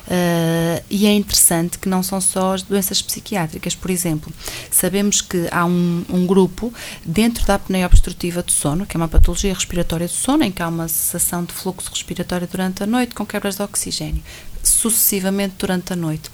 Uh, 0.07 0.85
e 0.91 1.07
é 1.07 1.13
interessante 1.15 1.79
que 1.79 1.89
não 1.89 2.03
são 2.03 2.21
só 2.21 2.53
as 2.53 2.63
doenças 2.63 3.01
psiquiátricas. 3.01 3.75
Por 3.75 3.91
exemplo, 3.91 4.31
sabemos 4.71 5.23
que 5.23 5.49
há 5.51 5.65
um, 5.65 6.05
um 6.11 6.27
grupo 6.27 6.73
dentro 7.05 7.47
da 7.47 7.55
apneia 7.55 7.87
obstrutiva 7.87 8.43
do 8.43 8.53
sono, 8.53 8.85
que 8.85 8.95
é 8.95 8.99
uma 8.99 9.09
patologia 9.09 9.55
respiratória 9.55 10.07
do 10.07 10.13
sono, 10.13 10.45
em 10.45 10.53
que 10.53 10.63
há 10.63 10.69
uma 10.69 10.89
cessação 10.89 11.43
de 11.45 11.53
fluxo 11.55 11.91
respiratório 11.91 12.47
durante 12.47 12.83
a 12.83 12.87
noite 12.87 13.15
com 13.15 13.25
quebras 13.25 13.57
de 13.57 13.63
oxigênio, 13.63 14.23
sucessivamente 14.63 15.55
durante 15.59 15.95
a 15.95 15.97
noite 15.97 16.31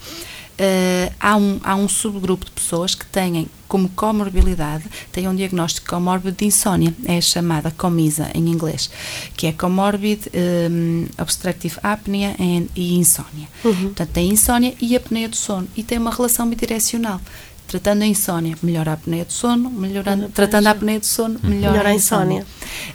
uh, 0.59 1.13
há, 1.19 1.35
um, 1.35 1.59
há 1.63 1.75
um 1.75 1.87
subgrupo 1.87 2.45
de 2.45 2.51
pessoas 2.51 2.93
que 2.93 3.05
têm 3.05 3.47
como 3.67 3.87
comorbilidade, 3.89 4.85
têm 5.11 5.27
um 5.27 5.35
diagnóstico 5.35 5.87
comórbido 5.87 6.35
de 6.37 6.45
insónia, 6.45 6.93
é 7.05 7.21
chamada 7.21 7.69
COMISA 7.71 8.31
em 8.33 8.49
inglês, 8.49 8.89
que 9.37 9.45
é 9.45 9.51
Comorbid 9.51 10.23
um, 10.71 11.05
Obstructive 11.21 11.77
Apnea 11.83 12.35
and, 12.39 12.67
e 12.75 12.97
Insónia. 12.97 13.47
Uhum. 13.63 13.73
Portanto, 13.73 14.09
tem 14.09 14.29
insónia 14.29 14.73
e 14.81 14.95
apneia 14.95 15.29
do 15.29 15.35
sono 15.35 15.67
e 15.77 15.83
tem 15.83 15.99
uma 15.99 16.11
relação 16.11 16.49
bidirecional 16.49 17.21
tratando 17.69 18.01
a 18.01 18.07
insónia, 18.07 18.57
melhora 18.63 18.91
a 18.91 18.93
apneia 18.95 19.23
do 19.23 19.31
sono, 19.31 19.69
melhorando, 19.69 20.27
tratando 20.29 20.65
a 20.65 20.71
apneia 20.71 20.99
do 20.99 21.05
sono, 21.05 21.39
uhum. 21.43 21.49
melhora, 21.49 21.71
melhora 21.73 21.89
a 21.89 21.93
insónia. 21.93 22.45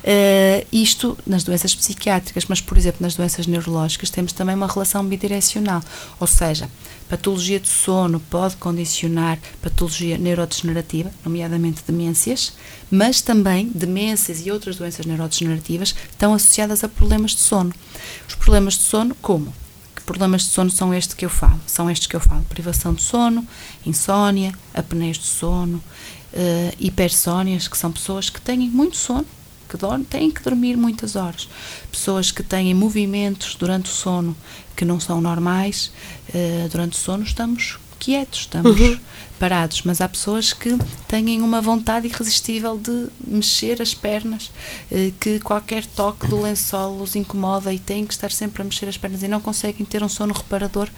Uh, 0.02 0.66
isto 0.72 1.16
nas 1.24 1.44
doenças 1.44 1.72
psiquiátricas, 1.76 2.46
mas, 2.48 2.60
por 2.60 2.76
exemplo, 2.76 2.98
nas 3.00 3.14
doenças 3.14 3.46
neurológicas 3.46 4.10
temos 4.10 4.32
também 4.32 4.56
uma 4.56 4.66
relação 4.66 5.06
bidirecional, 5.06 5.80
ou 6.18 6.26
seja, 6.26 6.68
patologia 7.08 7.60
do 7.60 7.68
sono 7.68 8.18
pode 8.18 8.56
condicionar 8.56 9.38
patologia 9.62 10.18
neurodegenerativa, 10.18 11.10
nomeadamente 11.24 11.82
demências, 11.86 12.54
mas 12.90 13.20
também 13.20 13.70
demências 13.74 14.44
e 14.44 14.50
outras 14.50 14.76
doenças 14.76 15.06
neurodegenerativas 15.06 15.94
estão 16.10 16.34
associadas 16.34 16.82
a 16.82 16.88
problemas 16.88 17.32
de 17.32 17.40
sono. 17.40 17.72
Os 18.28 18.34
problemas 18.34 18.74
de 18.74 18.82
sono, 18.82 19.14
como? 19.20 19.52
problemas 20.04 20.42
de 20.42 20.50
sono 20.50 20.70
são 20.70 20.92
estes 20.92 21.14
que 21.14 21.24
eu 21.24 21.30
falo, 21.30 21.60
são 21.66 21.90
estes 21.90 22.06
que 22.06 22.14
eu 22.14 22.20
falo, 22.20 22.42
privação 22.44 22.94
de 22.94 23.02
sono, 23.02 23.46
insónia, 23.84 24.52
apneias 24.72 25.16
de 25.16 25.26
sono, 25.26 25.78
uh, 25.78 26.76
hipersónias, 26.78 27.68
que 27.68 27.76
são 27.76 27.90
pessoas 27.90 28.30
que 28.30 28.40
têm 28.40 28.68
muito 28.68 28.96
sono, 28.96 29.26
que 29.68 29.76
dormem, 29.76 30.04
têm 30.04 30.30
que 30.30 30.42
dormir 30.42 30.76
muitas 30.76 31.16
horas, 31.16 31.48
pessoas 31.90 32.30
que 32.30 32.42
têm 32.42 32.74
movimentos 32.74 33.54
durante 33.54 33.90
o 33.90 33.94
sono 33.94 34.36
que 34.76 34.84
não 34.84 34.98
são 34.98 35.20
normais, 35.20 35.92
uh, 36.30 36.68
durante 36.68 36.94
o 36.94 37.00
sono 37.00 37.22
estamos 37.22 37.78
quietos, 38.04 38.40
estamos 38.40 38.78
uhum. 38.78 38.98
parados, 39.38 39.80
mas 39.82 40.02
há 40.02 40.06
pessoas 40.06 40.52
que 40.52 40.76
têm 41.08 41.40
uma 41.40 41.62
vontade 41.62 42.06
irresistível 42.06 42.76
de 42.76 43.06
mexer 43.26 43.80
as 43.80 43.94
pernas, 43.94 44.50
eh, 44.92 45.10
que 45.18 45.40
qualquer 45.40 45.86
toque 45.86 46.26
do 46.26 46.42
lençol 46.42 47.00
os 47.00 47.16
incomoda 47.16 47.72
e 47.72 47.78
têm 47.78 48.04
que 48.04 48.12
estar 48.12 48.30
sempre 48.30 48.60
a 48.60 48.64
mexer 48.64 48.86
as 48.90 48.98
pernas 48.98 49.22
e 49.22 49.28
não 49.28 49.40
conseguem 49.40 49.86
ter 49.86 50.02
um 50.02 50.08
sono 50.08 50.34
reparador 50.34 50.90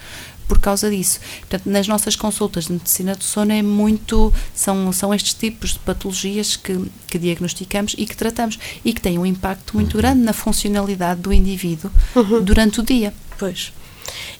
por 0.48 0.58
causa 0.58 0.90
disso. 0.90 1.20
Portanto, 1.40 1.66
nas 1.66 1.86
nossas 1.86 2.16
consultas 2.16 2.64
de 2.64 2.72
medicina 2.72 3.14
do 3.14 3.22
sono 3.22 3.52
é 3.52 3.62
muito 3.62 4.32
são 4.52 4.92
são 4.92 5.14
estes 5.14 5.34
tipos 5.34 5.74
de 5.74 5.78
patologias 5.78 6.56
que, 6.56 6.90
que 7.06 7.18
diagnosticamos 7.20 7.94
e 7.96 8.04
que 8.04 8.16
tratamos 8.16 8.58
e 8.84 8.92
que 8.92 9.00
têm 9.00 9.16
um 9.16 9.26
impacto 9.26 9.76
muito 9.76 9.96
grande 9.96 10.22
na 10.22 10.32
funcionalidade 10.32 11.20
do 11.20 11.32
indivíduo 11.32 11.90
uhum. 12.16 12.42
durante 12.42 12.80
o 12.80 12.82
dia. 12.82 13.14
Pois. 13.38 13.72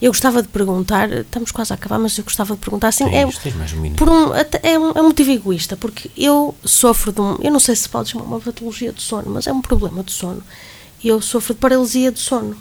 Eu 0.01 0.11
gostava 0.11 0.43
de 0.43 0.49
perguntar, 0.49 1.11
estamos 1.11 1.51
quase 1.51 1.73
a 1.73 1.77
acabar, 1.77 1.99
mas 1.99 2.17
eu 2.19 2.25
gostava 2.25 2.55
de 2.55 2.61
perguntar 2.61 2.89
assim, 2.89 3.05
é, 3.15 3.27
um 3.27 3.95
por 3.95 4.09
um, 4.09 4.35
é, 4.35 4.79
um, 4.79 4.91
é 4.93 5.01
um 5.01 5.07
motivo 5.07 5.31
egoísta, 5.31 5.77
porque 5.77 6.11
eu 6.17 6.55
sofro 6.65 7.13
de 7.13 7.21
um, 7.21 7.39
eu 7.43 7.51
não 7.51 7.61
sei 7.61 7.75
se 7.77 7.89
pode 7.89 8.11
chamar 8.11 8.25
uma 8.25 8.41
patologia 8.41 8.93
do 8.93 9.01
sono, 9.01 9.25
mas 9.29 9.47
é 9.47 9.53
um 9.53 9.61
problema 9.61 10.03
do 10.03 10.11
sono. 10.11 10.43
Eu 11.03 11.21
sofro 11.21 11.55
de 11.55 11.61
paralisia 11.61 12.11
do 12.11 12.19
sono. 12.19 12.57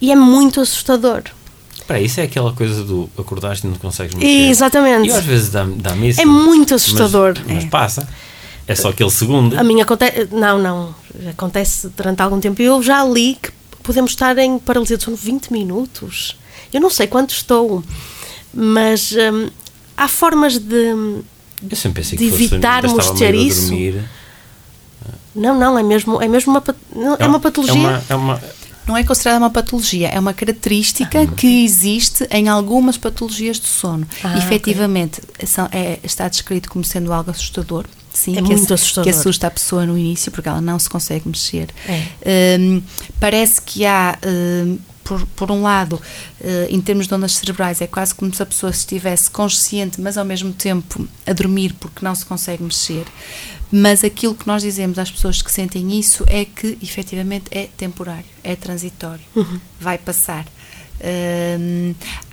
E 0.00 0.10
é 0.10 0.16
muito 0.16 0.60
assustador. 0.60 1.22
Espera, 1.74 2.00
isso 2.00 2.20
é 2.20 2.22
aquela 2.22 2.52
coisa 2.52 2.82
do 2.82 3.10
acordaste 3.18 3.66
e 3.66 3.70
não 3.70 3.76
consegues 3.76 4.14
mexer. 4.14 4.48
Exatamente. 4.48 5.08
E 5.08 5.12
às 5.12 5.24
vezes 5.24 5.50
dá-me 5.50 5.76
dá 5.76 5.94
isso. 5.96 6.20
É 6.20 6.24
muito 6.24 6.74
assustador. 6.74 7.34
Mas, 7.44 7.54
mas 7.54 7.64
é. 7.64 7.68
passa. 7.68 8.08
É 8.66 8.74
só 8.74 8.88
aquele 8.88 9.10
segundo. 9.10 9.58
A 9.58 9.62
minha 9.62 9.84
acontece. 9.84 10.28
Não, 10.32 10.58
não. 10.58 10.94
Acontece 11.28 11.88
durante 11.94 12.22
algum 12.22 12.40
tempo. 12.40 12.62
Eu 12.62 12.82
já 12.82 13.04
li 13.04 13.36
que 13.40 13.52
podemos 13.84 14.10
estar 14.10 14.36
em 14.38 14.58
paralisia 14.58 14.96
do 14.96 15.02
sono 15.04 15.16
20 15.16 15.52
minutos. 15.52 16.36
Eu 16.72 16.80
não 16.80 16.90
sei 16.90 17.06
quanto 17.06 17.30
estou, 17.32 17.84
mas 18.52 19.12
hum, 19.12 19.48
há 19.96 20.08
formas 20.08 20.58
de, 20.58 20.74
Eu 21.70 21.76
sempre 21.76 22.02
pensei 22.02 22.18
de 22.18 22.24
que 22.24 22.30
fosse, 22.32 22.44
evitarmos 22.44 22.92
estava 22.98 23.18
ter 23.18 23.34
isso. 23.36 23.68
dormir. 23.68 24.04
Não, 25.34 25.58
não, 25.58 25.78
é 25.78 25.82
mesmo, 25.82 26.20
é 26.22 26.28
mesmo 26.28 26.52
uma, 26.52 26.60
pat- 26.60 26.76
é 27.18 27.26
uma 27.26 27.40
patologia. 27.40 27.74
É 27.74 27.76
uma, 27.76 28.02
é 28.10 28.14
uma- 28.14 28.42
Não 28.86 28.96
é 28.96 29.02
considerada 29.02 29.38
uma 29.42 29.50
patologia, 29.50 30.08
é 30.08 30.18
uma 30.20 30.32
característica 30.34 31.26
que 31.26 31.64
existe 31.64 32.26
em 32.30 32.48
algumas 32.48 32.96
patologias 32.96 33.58
do 33.58 33.66
sono. 33.66 34.06
Ah, 34.22 34.38
Efetivamente, 34.38 35.20
são- 35.46 35.68
é- 35.72 35.98
está 36.04 36.28
descrito 36.28 36.68
como 36.70 36.84
sendo 36.84 37.12
algo 37.12 37.30
assustador. 37.30 37.84
Sim, 38.14 38.32
É 38.32 38.36
que, 38.36 38.42
muito 38.42 38.62
ass- 38.72 38.80
assustador. 38.82 39.12
que 39.12 39.18
assusta 39.18 39.46
a 39.48 39.50
pessoa 39.50 39.84
no 39.84 39.98
início 39.98 40.30
porque 40.32 40.48
ela 40.48 40.60
não 40.60 40.78
se 40.78 40.88
consegue 40.88 41.28
mexer. 41.28 41.68
É. 41.86 42.56
Hum, 42.58 42.80
parece 43.20 43.60
que 43.60 43.84
há, 43.84 44.16
hum, 44.24 44.78
por, 45.02 45.26
por 45.36 45.50
um 45.50 45.60
lado, 45.62 46.00
eh, 46.40 46.68
em 46.70 46.80
termos 46.80 47.06
de 47.06 47.12
ondas 47.14 47.32
cerebrais, 47.34 47.80
é 47.82 47.86
quase 47.86 48.14
como 48.14 48.32
se 48.32 48.42
a 48.42 48.46
pessoa 48.46 48.70
estivesse 48.70 49.28
consciente, 49.30 50.00
mas 50.00 50.16
ao 50.16 50.24
mesmo 50.24 50.52
tempo 50.52 51.06
a 51.26 51.32
dormir 51.34 51.74
porque 51.78 52.02
não 52.04 52.14
se 52.14 52.24
consegue 52.24 52.62
mexer. 52.62 53.04
Mas 53.70 54.04
aquilo 54.04 54.34
que 54.34 54.46
nós 54.46 54.62
dizemos 54.62 54.98
às 54.98 55.10
pessoas 55.10 55.42
que 55.42 55.50
sentem 55.52 55.98
isso 55.98 56.24
é 56.28 56.44
que 56.44 56.78
efetivamente 56.80 57.46
é 57.50 57.68
temporário, 57.76 58.24
é 58.44 58.54
transitório, 58.54 59.24
vai 59.80 59.98
passar. 59.98 60.46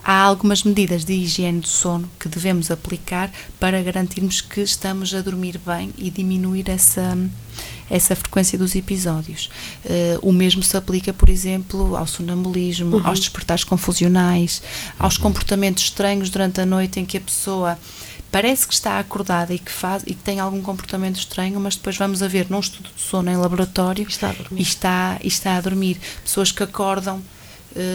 Há 0.04 0.24
algumas 0.24 0.64
medidas 0.64 1.06
de 1.06 1.14
higiene 1.14 1.60
do 1.60 1.68
sono 1.68 2.10
que 2.20 2.28
devemos 2.28 2.72
aplicar 2.72 3.32
para 3.60 3.82
garantirmos 3.84 4.42
que 4.42 4.62
estamos 4.62 5.14
a 5.14 5.22
dormir 5.22 5.60
bem 5.64 5.94
e 5.98 6.10
diminuir 6.10 6.70
essa, 6.70 7.16
essa 7.90 8.16
frequência 8.16 8.58
dos 8.58 8.76
episódios. 8.76 9.50
Eh, 9.86 10.18
o 10.22 10.32
mesmo 10.32 10.64
se 10.64 10.76
aplica, 10.76 11.14
por 11.14 11.30
exemplo, 11.30 11.96
ao 11.96 12.08
sonambulismo, 12.08 13.00
aos 13.06 13.20
despertares 13.20 13.64
confusionais, 13.64 14.64
aos 14.98 15.18
comportamentos 15.18 15.84
estranhos 15.84 16.32
durante 16.32 16.62
a 16.62 16.66
noite 16.66 17.00
em 17.00 17.06
que 17.06 17.18
a 17.18 17.22
pessoa 17.22 17.78
parece 18.32 18.66
que 18.66 18.74
está 18.74 18.98
acordada 18.98 19.54
e 19.54 19.60
que 19.60 19.72
faz 19.72 20.04
e 20.08 20.16
que 20.16 20.24
tem 20.24 20.40
algum 20.40 20.62
comportamento 20.62 21.18
estranho, 21.18 21.60
mas 21.60 21.76
depois 21.76 21.98
vamos 21.98 22.24
a 22.24 22.28
ver 22.28 22.50
num 22.50 22.60
estudo 22.60 22.90
de 22.96 23.02
sono 23.02 23.30
em 23.30 23.36
laboratório 23.36 24.08
Está 24.08 24.34
e 24.52 24.62
está, 24.62 25.20
e 25.22 25.28
está 25.28 25.58
a 25.58 25.62
dormir. 25.62 26.00
Pessoas 26.24 26.52
que 26.52 26.64
acordam 26.64 27.22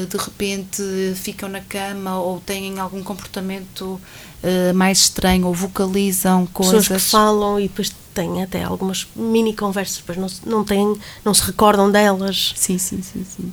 de 0.09 0.17
repente 0.17 0.83
ficam 1.17 1.49
na 1.49 1.61
cama 1.61 2.19
ou 2.19 2.41
têm 2.41 2.79
algum 2.79 3.03
comportamento 3.03 4.01
eh, 4.43 4.73
mais 4.73 4.99
estranho 4.99 5.47
ou 5.47 5.55
vocalizam 5.55 6.47
Pessoas 6.47 6.89
coisas. 6.89 7.05
que 7.05 7.11
falam 7.11 7.59
e 7.61 7.69
depois 7.69 7.93
têm 8.15 8.43
até 8.43 8.63
algumas 8.65 9.07
mini 9.15 9.55
conversas, 9.55 9.99
depois 9.99 10.17
não, 10.19 10.29
se- 10.29 10.41
não, 10.47 10.65
têm, 10.65 10.97
não 11.25 11.35
se 11.35 11.43
recordam 11.43 11.91
delas. 11.91 12.53
Sim, 12.57 12.79
sim, 12.79 13.03
sim, 13.03 13.25
sim. 13.25 13.53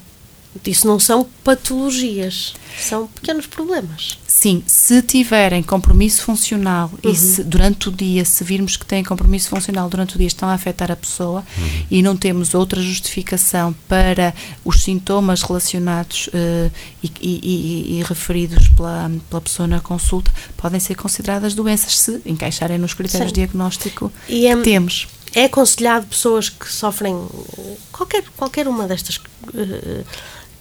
Isso 0.65 0.85
não 0.87 0.99
são 0.99 1.27
patologias, 1.43 2.53
são 2.79 3.07
pequenos 3.07 3.47
problemas. 3.47 4.17
Sim, 4.27 4.61
se 4.67 5.01
tiverem 5.01 5.63
compromisso 5.63 6.21
funcional 6.23 6.91
e 7.03 7.15
se 7.15 7.43
durante 7.43 7.89
o 7.89 7.91
dia, 7.91 8.23
se 8.25 8.43
virmos 8.43 8.77
que 8.77 8.85
têm 8.85 9.03
compromisso 9.03 9.49
funcional 9.49 9.89
durante 9.89 10.15
o 10.15 10.17
dia, 10.17 10.27
estão 10.27 10.49
a 10.49 10.53
afetar 10.53 10.91
a 10.91 10.95
pessoa 10.95 11.43
e 11.89 12.01
não 12.03 12.15
temos 12.17 12.53
outra 12.53 12.81
justificação 12.81 13.73
para 13.87 14.33
os 14.65 14.81
sintomas 14.83 15.41
relacionados 15.41 16.29
eh, 16.33 16.69
e, 17.03 17.11
e- 17.21 17.39
e- 17.43 17.99
e 17.99 18.03
referidos 18.03 18.67
pela, 18.69 19.09
pela 19.29 19.41
pessoa 19.41 19.67
na 19.67 19.79
consulta, 19.79 20.31
podem 20.57 20.79
ser 20.79 20.95
consideradas 20.95 21.53
doenças 21.55 21.97
se 21.97 22.21
encaixarem 22.25 22.77
nos 22.77 22.93
critérios 22.93 23.29
Sim. 23.29 23.33
de 23.33 23.41
diagnóstico 23.41 24.11
E 24.27 24.45
é, 24.47 24.55
que 24.55 24.61
temos. 24.63 25.07
é 25.33 25.45
aconselhado 25.45 26.05
pessoas 26.07 26.49
que 26.49 26.71
sofrem 26.71 27.15
eh, 27.15 27.75
qualquer, 27.91 28.23
qualquer 28.35 28.67
uma 28.67 28.87
destas 28.87 29.19
eh, 29.55 30.03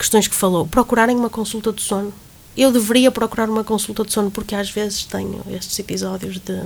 questões 0.03 0.27
que 0.27 0.35
falou, 0.35 0.67
procurarem 0.67 1.17
uma 1.17 1.31
consulta 1.31 1.73
de 1.73 1.81
sono. 1.81 2.13
Eu 2.57 2.73
deveria 2.73 3.11
procurar 3.11 3.49
uma 3.49 3.65
consulta 3.65 4.05
de 4.05 4.13
sono 4.13 4.31
porque 4.31 4.55
às 4.55 4.69
vezes 4.69 5.05
tenho 5.05 5.41
estes 5.49 5.79
episódios 5.79 6.39
de, 6.39 6.61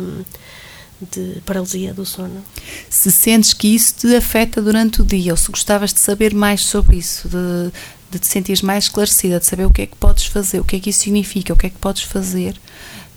de 1.14 1.40
paralisia 1.42 1.92
do 1.92 2.04
sono. 2.04 2.42
Se 2.88 3.12
sentes 3.12 3.52
que 3.52 3.68
isso 3.68 3.94
te 3.98 4.16
afeta 4.16 4.60
durante 4.62 5.02
o 5.02 5.04
dia 5.04 5.32
ou 5.32 5.36
se 5.36 5.50
gostavas 5.50 5.92
de 5.92 6.00
saber 6.00 6.34
mais 6.34 6.62
sobre 6.62 6.96
isso, 6.96 7.28
de, 7.28 7.70
de 8.10 8.18
te 8.18 8.26
sentires 8.26 8.62
mais 8.62 8.84
esclarecida, 8.84 9.38
de 9.38 9.46
saber 9.46 9.66
o 9.66 9.70
que 9.70 9.82
é 9.82 9.86
que 9.86 9.96
podes 9.96 10.24
fazer, 10.24 10.58
o 10.58 10.64
que 10.64 10.76
é 10.76 10.80
que 10.80 10.90
isso 10.90 11.00
significa, 11.00 11.52
o 11.52 11.56
que 11.56 11.66
é 11.66 11.70
que 11.70 11.78
podes 11.78 12.02
fazer, 12.02 12.58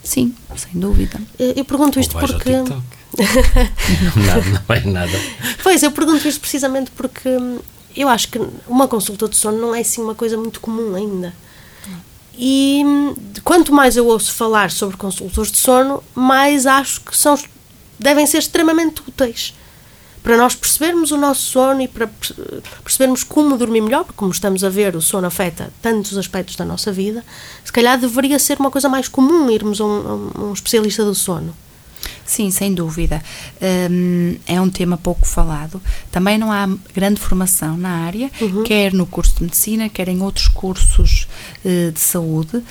sim, 0.03 0.35
sem 0.55 0.79
dúvida. 0.79 1.19
Eu, 1.39 1.53
eu 1.53 1.65
pergunto 1.65 1.99
isto 1.99 2.17
porque. 2.19 2.51
Nada, 4.15 4.45
não 4.45 4.61
vai 4.67 4.83
nada. 4.85 5.19
Pois, 5.63 5.81
eu 5.81 5.91
pergunto 5.91 6.27
isto 6.27 6.39
precisamente 6.39 6.91
porque 6.91 7.27
hum, 7.27 7.57
eu 7.95 8.08
acho 8.08 8.28
que 8.30 8.39
uma 8.67 8.88
consulta 8.88 9.28
de 9.28 9.36
sono 9.36 9.58
não 9.60 9.73
é 9.75 9.82
assim 9.82 10.02
uma 10.02 10.15
coisa 10.15 10.38
muito 10.38 10.60
comum 10.60 10.95
ainda. 10.95 11.34
E 12.38 12.82
hum, 12.86 13.15
quanto 13.43 13.73
mais 13.73 13.97
eu 13.97 14.08
ouço 14.08 14.34
falar 14.34 14.71
sobre 14.71 14.95
consultas 14.95 15.52
de 15.52 15.58
sono, 15.58 16.02
mais 16.15 16.65
acho 16.65 17.02
que 17.02 17.17
são, 17.17 17.38
devem 17.99 18.25
ser 18.25 18.38
extremamente 18.38 19.02
úteis 19.06 19.54
para 20.23 20.38
nós 20.38 20.54
percebermos 20.54 21.12
o 21.12 21.17
nosso 21.17 21.41
sono 21.41 21.82
e 21.82 21.88
para 21.88 22.08
per- 22.08 22.62
percebermos 22.84 23.23
como 23.23 23.58
dormir 23.58 23.82
melhor, 23.82 24.04
porque 24.04 24.17
como 24.17 24.32
estamos 24.32 24.63
a 24.63 24.69
ver, 24.69 24.95
o 24.95 25.02
sono 25.02 25.28
afeta 25.28 25.71
tantos 25.82 26.17
aspectos 26.17 26.56
da 26.56 26.65
nossa 26.65 26.91
vida, 26.91 27.25
se 27.63 27.71
calhar 27.71 27.97
deveria 27.97 28.38
ser 28.38 28.60
uma 28.60 28.69
coisa 28.69 28.88
mais 28.89 29.08
comum 29.08 29.49
irmos 29.49 29.80
a 29.82 29.86
um, 29.86 30.32
a 30.36 30.41
um 30.43 30.54
especialista 30.54 31.04
do 31.06 31.15
sono. 31.15 31.56
Sim, 32.25 32.51
sem 32.51 32.73
dúvida. 32.73 33.23
Hum, 33.89 34.35
é 34.45 34.59
um 34.62 34.69
tema 34.69 34.97
pouco 34.97 35.27
falado. 35.27 35.81
Também 36.12 36.38
não 36.38 36.51
há 36.51 36.67
grande 36.93 37.19
formação 37.19 37.75
na 37.75 38.05
área, 38.05 38.29
quer 38.65 38.93
no 38.93 39.05
curso 39.05 39.38
de 39.38 39.43
medicina, 39.43 39.89
quer 39.89 40.07
em 40.07 40.21
outros 40.21 40.47
cursos 40.47 41.27
eh, 41.65 41.91
de 41.91 41.99
saúde. 41.99 42.63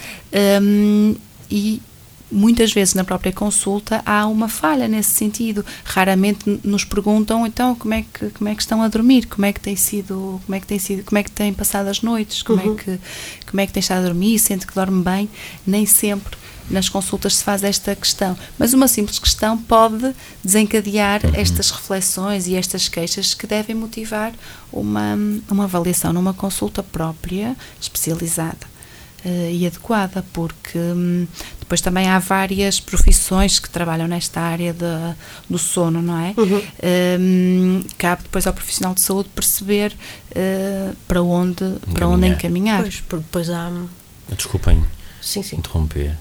Hum, 0.62 1.16
e 1.50 1.82
muitas 2.30 2.72
vezes 2.72 2.94
na 2.94 3.04
própria 3.04 3.32
consulta 3.32 4.02
há 4.04 4.26
uma 4.26 4.48
falha 4.48 4.86
nesse 4.86 5.10
sentido. 5.10 5.64
Raramente 5.84 6.60
nos 6.62 6.84
perguntam 6.84 7.46
então 7.46 7.74
como 7.74 7.94
é 7.94 8.02
que 8.02 8.30
como 8.30 8.48
é 8.48 8.54
que 8.54 8.62
estão 8.62 8.82
a 8.82 8.88
dormir, 8.88 9.26
como 9.26 9.46
é 9.46 9.52
que 9.52 9.60
tem 9.60 9.76
sido, 9.76 10.40
como 10.44 10.54
é 10.54 10.60
que 10.60 10.66
tem 10.66 10.78
sido, 10.78 11.04
como 11.04 11.18
é 11.18 11.22
que 11.22 11.30
têm 11.30 11.52
passado 11.52 11.88
as 11.88 12.02
noites, 12.02 12.42
como 12.42 12.60
é 12.60 12.74
que 12.76 13.00
como 13.46 13.60
é 13.60 13.66
que 13.66 13.72
tem 13.72 13.80
estado 13.80 14.04
a 14.04 14.08
dormir, 14.08 14.38
sente 14.38 14.66
que 14.66 14.74
dorme 14.74 15.02
bem, 15.02 15.28
nem 15.66 15.86
sempre 15.86 16.36
nas 16.70 16.88
consultas 16.88 17.36
se 17.36 17.44
faz 17.44 17.62
esta 17.64 17.94
questão, 17.96 18.36
mas 18.58 18.72
uma 18.74 18.88
simples 18.88 19.18
questão 19.18 19.56
pode 19.56 20.14
desencadear 20.44 21.20
estas 21.34 21.70
reflexões 21.70 22.46
e 22.46 22.54
estas 22.56 22.88
queixas 22.88 23.34
que 23.34 23.46
devem 23.46 23.74
motivar 23.74 24.32
uma, 24.72 25.16
uma 25.50 25.64
avaliação 25.64 26.12
numa 26.12 26.34
consulta 26.34 26.82
própria, 26.82 27.56
especializada 27.80 28.66
eh, 29.24 29.50
e 29.52 29.66
adequada, 29.66 30.24
porque 30.32 30.78
hum, 30.78 31.26
depois 31.58 31.80
também 31.80 32.06
há 32.08 32.18
várias 32.18 32.80
profissões 32.80 33.58
que 33.58 33.68
trabalham 33.68 34.06
nesta 34.08 34.40
área 34.40 34.72
de- 34.72 35.14
do 35.50 35.58
sono, 35.58 36.00
não 36.00 36.18
é? 36.18 36.34
Hum, 37.18 37.82
cabe 37.98 38.22
depois 38.22 38.46
ao 38.46 38.52
profissional 38.52 38.94
de 38.94 39.00
saúde 39.00 39.28
perceber 39.34 39.94
eh, 40.34 40.92
para 41.06 41.22
onde, 41.22 41.64
para 41.92 42.06
onde 42.08 42.26
Encaminhar. 42.26 42.36
encaminhar. 42.36 42.82
Pois, 42.82 43.00
porque 43.00 43.24
depois 43.24 43.50
há. 43.50 43.70
Desculpem 44.36 44.84
Sim, 45.20 45.42
sim. 45.42 45.56
interromper, 45.56 46.16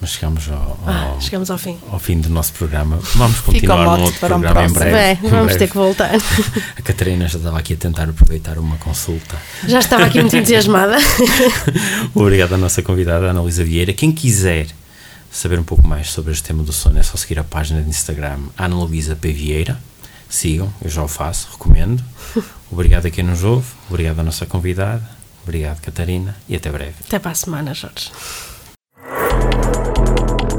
mas 0.00 0.10
chegamos 0.10 0.48
ao, 0.50 0.78
Ah, 0.86 1.04
ao, 1.14 1.20
chegamos 1.20 1.50
ao 1.50 1.58
fim. 1.58 1.76
ao 1.90 1.98
fim 1.98 2.20
do 2.20 2.28
nosso 2.28 2.52
programa. 2.52 2.98
Vamos 3.16 3.40
continuar 3.40 3.84
num 3.98 4.04
outro 4.04 4.20
para 4.20 4.36
um 4.36 4.40
programa 4.40 4.66
em 4.68 4.72
próximo. 4.72 4.90
breve. 4.92 5.26
Em 5.26 5.30
vamos 5.30 5.44
breve. 5.46 5.58
ter 5.58 5.68
que 5.68 5.74
voltar. 5.76 6.10
A 6.76 6.82
Catarina 6.82 7.26
já 7.28 7.38
estava 7.38 7.58
aqui 7.58 7.74
a 7.74 7.76
tentar 7.76 8.08
aproveitar 8.08 8.58
uma 8.58 8.76
consulta. 8.76 9.36
Já 9.66 9.78
estava 9.80 10.04
aqui 10.06 10.20
muito 10.20 10.36
entusiasmada. 10.36 10.96
Obrigado 12.14 12.54
à 12.54 12.58
nossa 12.58 12.82
convidada, 12.82 13.26
Ana 13.26 13.40
Luísa 13.42 13.64
Vieira. 13.64 13.92
Quem 13.92 14.12
quiser 14.12 14.66
saber 15.30 15.58
um 15.58 15.64
pouco 15.64 15.86
mais 15.86 16.10
sobre 16.10 16.32
este 16.32 16.44
tema 16.44 16.62
do 16.62 16.72
sono, 16.72 16.98
é 16.98 17.02
só 17.02 17.16
seguir 17.16 17.38
a 17.38 17.44
página 17.44 17.82
de 17.82 17.88
Instagram 17.88 18.38
Ana 18.56 18.76
Luísa 18.76 19.14
P. 19.16 19.32
Vieira. 19.32 19.78
Sigam, 20.30 20.72
eu 20.82 20.90
já 20.90 21.02
o 21.02 21.08
faço, 21.08 21.48
recomendo. 21.52 22.02
Obrigado 22.70 23.06
a 23.06 23.10
quem 23.10 23.24
nos 23.24 23.44
ouve, 23.44 23.66
obrigado 23.88 24.18
à 24.20 24.22
nossa 24.22 24.44
convidada, 24.44 25.02
obrigado 25.42 25.80
Catarina 25.80 26.36
e 26.46 26.54
até 26.54 26.70
breve. 26.70 26.96
Até 27.06 27.18
para 27.18 27.30
a 27.30 27.34
semana, 27.34 27.72
Jorge. 27.72 28.10